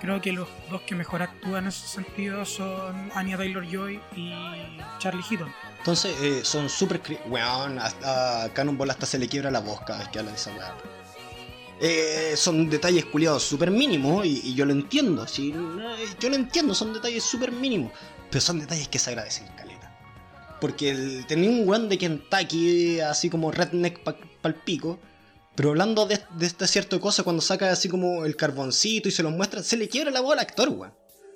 creo 0.00 0.20
que 0.20 0.32
los 0.32 0.48
dos 0.70 0.82
que 0.82 0.94
mejor 0.94 1.22
actúan 1.22 1.64
en 1.64 1.68
ese 1.68 1.86
sentido 1.86 2.44
son 2.44 3.10
Anya 3.14 3.38
Taylor-Joy 3.38 4.00
y 4.14 4.78
Charlie 4.98 5.22
Heaton. 5.30 5.52
Entonces 5.78 6.14
eh, 6.20 6.40
son 6.44 6.68
súper... 6.68 7.00
Weón, 7.26 7.78
hasta- 7.78 8.42
a 8.44 8.48
Cannonball 8.50 8.90
hasta 8.90 9.06
se 9.06 9.18
le 9.18 9.28
quiebra 9.28 9.50
la 9.50 9.60
voz 9.60 9.80
cada 9.86 10.00
vez 10.00 10.08
que 10.08 10.18
habla 10.18 10.32
de 10.32 10.36
esa 10.36 10.50
weá. 10.52 10.74
Eh, 11.80 12.32
son 12.36 12.70
detalles 12.70 13.04
culiados 13.04 13.42
súper 13.42 13.70
mínimos 13.70 14.24
y, 14.24 14.54
yo 14.54 14.64
lo 14.64 14.72
entiendo. 14.72 15.26
sí, 15.26 15.52
eh, 15.54 16.06
yo 16.18 16.30
lo 16.30 16.36
entiendo, 16.36 16.74
son 16.74 16.92
detalles 16.92 17.22
súper 17.24 17.52
mínimos. 17.52 17.92
Pero 18.30 18.40
son 18.40 18.58
detalles 18.60 18.88
que 18.88 18.98
se 18.98 19.10
agradecen, 19.10 19.46
caleta. 19.56 19.92
Porque 20.60 20.90
el, 20.90 21.26
tenía 21.26 21.50
un 21.50 21.68
weón 21.68 21.88
de 21.88 21.98
Kentucky 21.98 23.00
así 23.00 23.28
como 23.28 23.50
redneck 23.52 24.02
pa- 24.02 24.16
pal 24.40 24.54
pico. 24.54 24.98
Pero 25.54 25.70
hablando 25.70 26.06
de, 26.06 26.20
de 26.38 26.46
esta 26.46 26.66
cierta 26.66 26.98
cosa, 26.98 27.22
cuando 27.22 27.40
saca 27.42 27.70
así 27.70 27.88
como 27.88 28.24
el 28.26 28.36
carboncito 28.36 29.08
y 29.08 29.12
se 29.12 29.22
lo 29.22 29.30
muestra, 29.30 29.62
se 29.62 29.76
le 29.76 29.88
quiebra 29.88 30.10
la 30.10 30.20
voz 30.20 30.32
al 30.34 30.40
actor, 30.40 30.68
weón. 30.70 30.92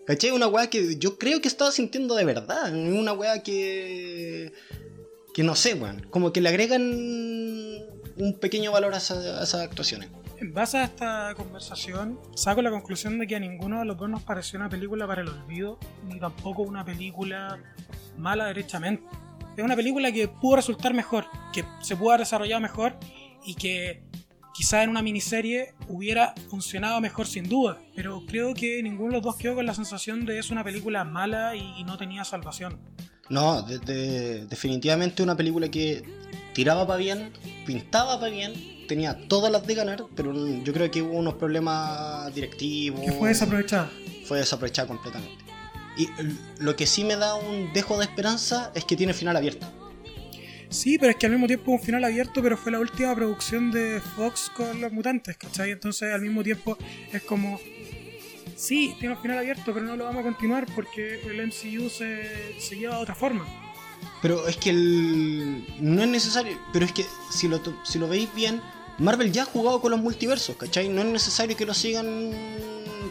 ¿Cachai? 0.07 0.31
Una 0.31 0.49
weá 0.49 0.69
que 0.69 0.97
yo 0.97 1.19
creo 1.19 1.41
que 1.41 1.49
estaba 1.49 1.71
sintiendo 1.71 2.15
de 2.15 2.25
verdad. 2.25 2.73
Una 2.75 3.13
weá 3.13 3.43
que. 3.43 4.53
que 5.35 5.43
no 5.43 5.55
sé, 5.55 5.75
weón. 5.75 6.07
Como 6.11 6.33
que 6.33 6.41
le 6.41 6.49
agregan 6.49 6.83
un 6.83 8.39
pequeño 8.41 8.73
valor 8.73 8.95
a 8.95 8.99
esas 8.99 9.55
actuaciones. 9.55 10.09
En 10.41 10.55
base 10.55 10.79
a 10.79 10.85
esta 10.85 11.35
conversación, 11.37 12.19
saco 12.35 12.63
la 12.63 12.71
conclusión 12.71 13.19
de 13.19 13.27
que 13.27 13.37
a 13.37 13.41
ninguno 13.41 13.81
de 13.81 13.85
los 13.85 13.97
dos 13.99 14.09
nos 14.09 14.23
pareció 14.23 14.59
una 14.59 14.69
película 14.71 15.07
para 15.07 15.21
el 15.23 15.29
olvido, 15.29 15.79
ni 16.07 16.19
tampoco 16.19 16.63
una 16.63 16.85
película 16.85 17.59
mala 18.17 18.47
derechamente. 18.47 19.03
Es 19.57 19.63
una 19.65 19.77
película 19.77 20.11
que 20.13 20.29
pudo 20.29 20.57
resultar 20.57 20.95
mejor, 20.95 21.27
que 21.53 21.65
se 21.83 21.95
pudo 21.97 22.11
haber 22.11 22.21
desarrollado 22.21 22.61
mejor 22.63 22.95
y 23.45 23.55
que 23.55 24.03
quizá 24.55 24.83
en 24.83 24.89
una 24.91 25.03
miniserie 25.03 25.75
hubiera 25.89 26.35
funcionado 26.49 27.01
mejor 27.03 27.27
sin 27.27 27.47
duda. 27.49 27.79
Pero 27.95 28.23
creo 28.27 28.55
que 28.55 28.83
ninguno 28.83 29.09
de 29.11 29.15
los 29.17 29.23
dos 29.23 29.37
quedó 29.37 29.57
con 29.57 29.67
la 29.67 29.75
sensación 29.75 30.25
de 30.25 30.39
es 30.39 30.51
una 30.51 30.65
película 30.65 31.05
mala 31.05 31.55
y, 31.55 31.85
no 31.85 31.99
tenía 31.99 32.25
salvación. 32.25 32.79
No, 33.29 33.61
de- 33.63 33.79
de- 33.79 34.47
definitivamente 34.47 35.23
una 35.23 35.37
película 35.37 35.69
que 35.71 36.03
tiraba 36.55 36.87
para 36.87 36.99
bien, 36.99 37.33
pintaba 37.67 38.19
para 38.19 38.33
bien, 38.33 38.55
tenía 38.91 39.17
todas 39.29 39.53
las 39.53 39.65
de 39.65 39.77
ganar, 39.77 40.05
pero 40.17 40.35
yo 40.35 40.73
creo 40.73 40.91
que 40.91 41.01
hubo 41.01 41.17
unos 41.17 41.35
problemas 41.35 42.35
directivos. 42.35 43.01
Que 43.01 43.13
fue 43.13 43.29
desaprovechada. 43.29 43.89
fue 44.25 44.39
desaprovechada 44.39 44.89
completamente. 44.89 45.45
Y 45.97 46.09
lo 46.59 46.75
que 46.75 46.89
sí 46.89 47.05
me 47.05 47.15
da 47.15 47.37
un 47.37 47.73
dejo 47.73 47.97
de 47.99 48.07
esperanza 48.07 48.73
es 48.75 48.85
que 48.85 48.97
tiene 48.97 49.15
final 49.15 49.37
abierto. 49.37 49.65
Sí, 50.71 50.99
pero 50.99 51.13
es 51.13 51.17
que 51.19 51.27
al 51.27 51.33
mismo 51.33 51.47
tiempo 51.47 51.71
un 51.71 51.81
final 51.81 52.03
abierto, 52.03 52.43
pero 52.43 52.57
fue 52.57 52.73
la 52.73 52.81
última 52.81 53.15
producción 53.15 53.71
de 53.71 54.01
Fox 54.17 54.51
con 54.57 54.81
los 54.81 54.91
mutantes, 54.91 55.37
¿cachai? 55.37 55.71
Entonces 55.71 56.13
al 56.13 56.23
mismo 56.23 56.43
tiempo 56.43 56.77
es 57.13 57.23
como, 57.23 57.61
sí, 58.57 58.97
tiene 58.99 59.15
un 59.15 59.23
final 59.23 59.39
abierto, 59.39 59.73
pero 59.73 59.87
no 59.87 59.97
lo 59.97 60.05
vamos 60.05 60.21
a 60.21 60.25
continuar 60.25 60.67
porque 60.75 61.21
el 61.29 61.47
MCU 61.47 61.89
se, 61.91 62.59
se 62.59 62.77
lleva 62.77 62.97
de 62.97 63.03
otra 63.03 63.15
forma. 63.15 63.47
Pero 64.23 64.47
es 64.47 64.57
que 64.57 64.71
el... 64.71 65.65
no 65.81 66.03
es 66.03 66.09
necesario. 66.09 66.59
Pero 66.73 66.85
es 66.85 66.93
que 66.93 67.05
si 67.31 67.49
lo, 67.49 67.61
si 67.85 67.99
lo 67.99 68.09
veis 68.09 68.33
bien, 68.35 68.61
Marvel 69.01 69.33
ya 69.33 69.43
ha 69.43 69.47
jugado 69.47 69.81
con 69.81 69.91
los 69.91 70.01
multiversos, 70.01 70.57
¿cachai? 70.57 70.91
No 70.91 71.01
es 71.01 71.07
necesario 71.07 71.57
que 71.57 71.65
lo 71.65 71.73
sigan 71.73 72.33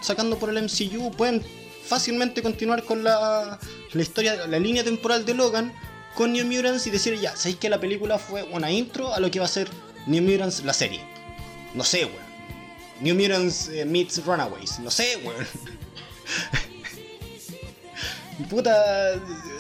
sacando 0.02 0.38
por 0.38 0.52
el 0.52 0.64
MCU. 0.64 1.12
Pueden 1.12 1.44
fácilmente 1.84 2.44
continuar 2.44 2.84
con 2.84 3.04
la, 3.04 3.60
la 3.92 4.02
historia, 4.02 4.46
la 4.46 4.60
línea 4.60 4.84
temporal 4.84 5.26
de 5.26 5.34
Logan 5.34 5.74
con 6.14 6.32
New 6.32 6.46
Mutants 6.46 6.86
y 6.86 6.92
decir 6.92 7.20
ya, 7.20 7.36
¿sabéis 7.36 7.58
que 7.58 7.70
la 7.70 7.80
película 7.80 8.20
fue 8.20 8.44
una 8.44 8.72
intro 8.72 9.12
a 9.14 9.20
lo 9.20 9.32
que 9.32 9.40
va 9.40 9.46
a 9.46 9.50
ser 9.50 9.68
New 10.06 10.22
Mutants 10.22 10.64
la 10.64 10.74
serie? 10.74 11.02
No 11.74 11.84
sé, 11.84 12.06
weón. 12.06 12.30
New 13.02 13.16
Mutants 13.16 13.70
eh, 13.70 13.84
meets 13.84 14.24
Runaways. 14.24 14.80
No 14.80 14.92
sé, 14.92 15.18
weón. 15.24 15.48
Puta, 18.50 19.16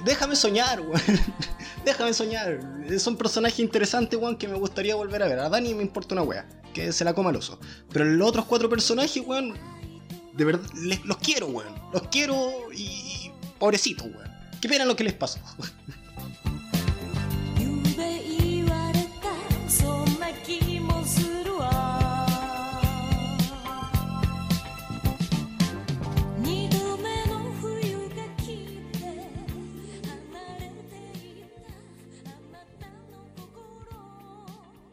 déjame 0.06 0.36
soñar, 0.36 0.80
weón. 0.80 1.02
Déjame 1.90 2.14
soñar. 2.14 2.60
Son 3.00 3.18
personajes 3.18 3.60
interesantes, 3.60 4.20
weón, 4.20 4.38
que 4.38 4.48
me 4.48 4.56
gustaría 4.58 4.96
volver 4.96 5.24
a 5.24 5.28
ver. 5.28 5.40
A 5.40 5.50
Dani 5.50 5.74
me 5.74 5.82
importa 5.82 6.14
una 6.14 6.22
wea, 6.24 6.48
que 6.74 6.92
se 6.92 7.04
la 7.04 7.14
coma 7.14 7.32
el 7.32 7.38
oso. 7.38 7.60
Pero 7.92 8.06
los 8.06 8.30
otros 8.30 8.46
cuatro 8.46 8.70
personajes, 8.70 9.24
weón, 9.26 9.56
de 10.34 10.46
verdad, 10.46 10.62
les- 10.76 11.04
los 11.06 11.18
quiero, 11.18 11.48
weón. 11.48 11.74
Los 11.92 12.04
quiero 12.10 12.36
y. 12.74 13.32
Pobrecitos, 13.58 14.06
weón. 14.06 14.30
Qué 14.62 14.70
pena 14.70 14.86
lo 14.86 14.96
que 14.96 15.04
les 15.04 15.14
pasó. 15.14 15.40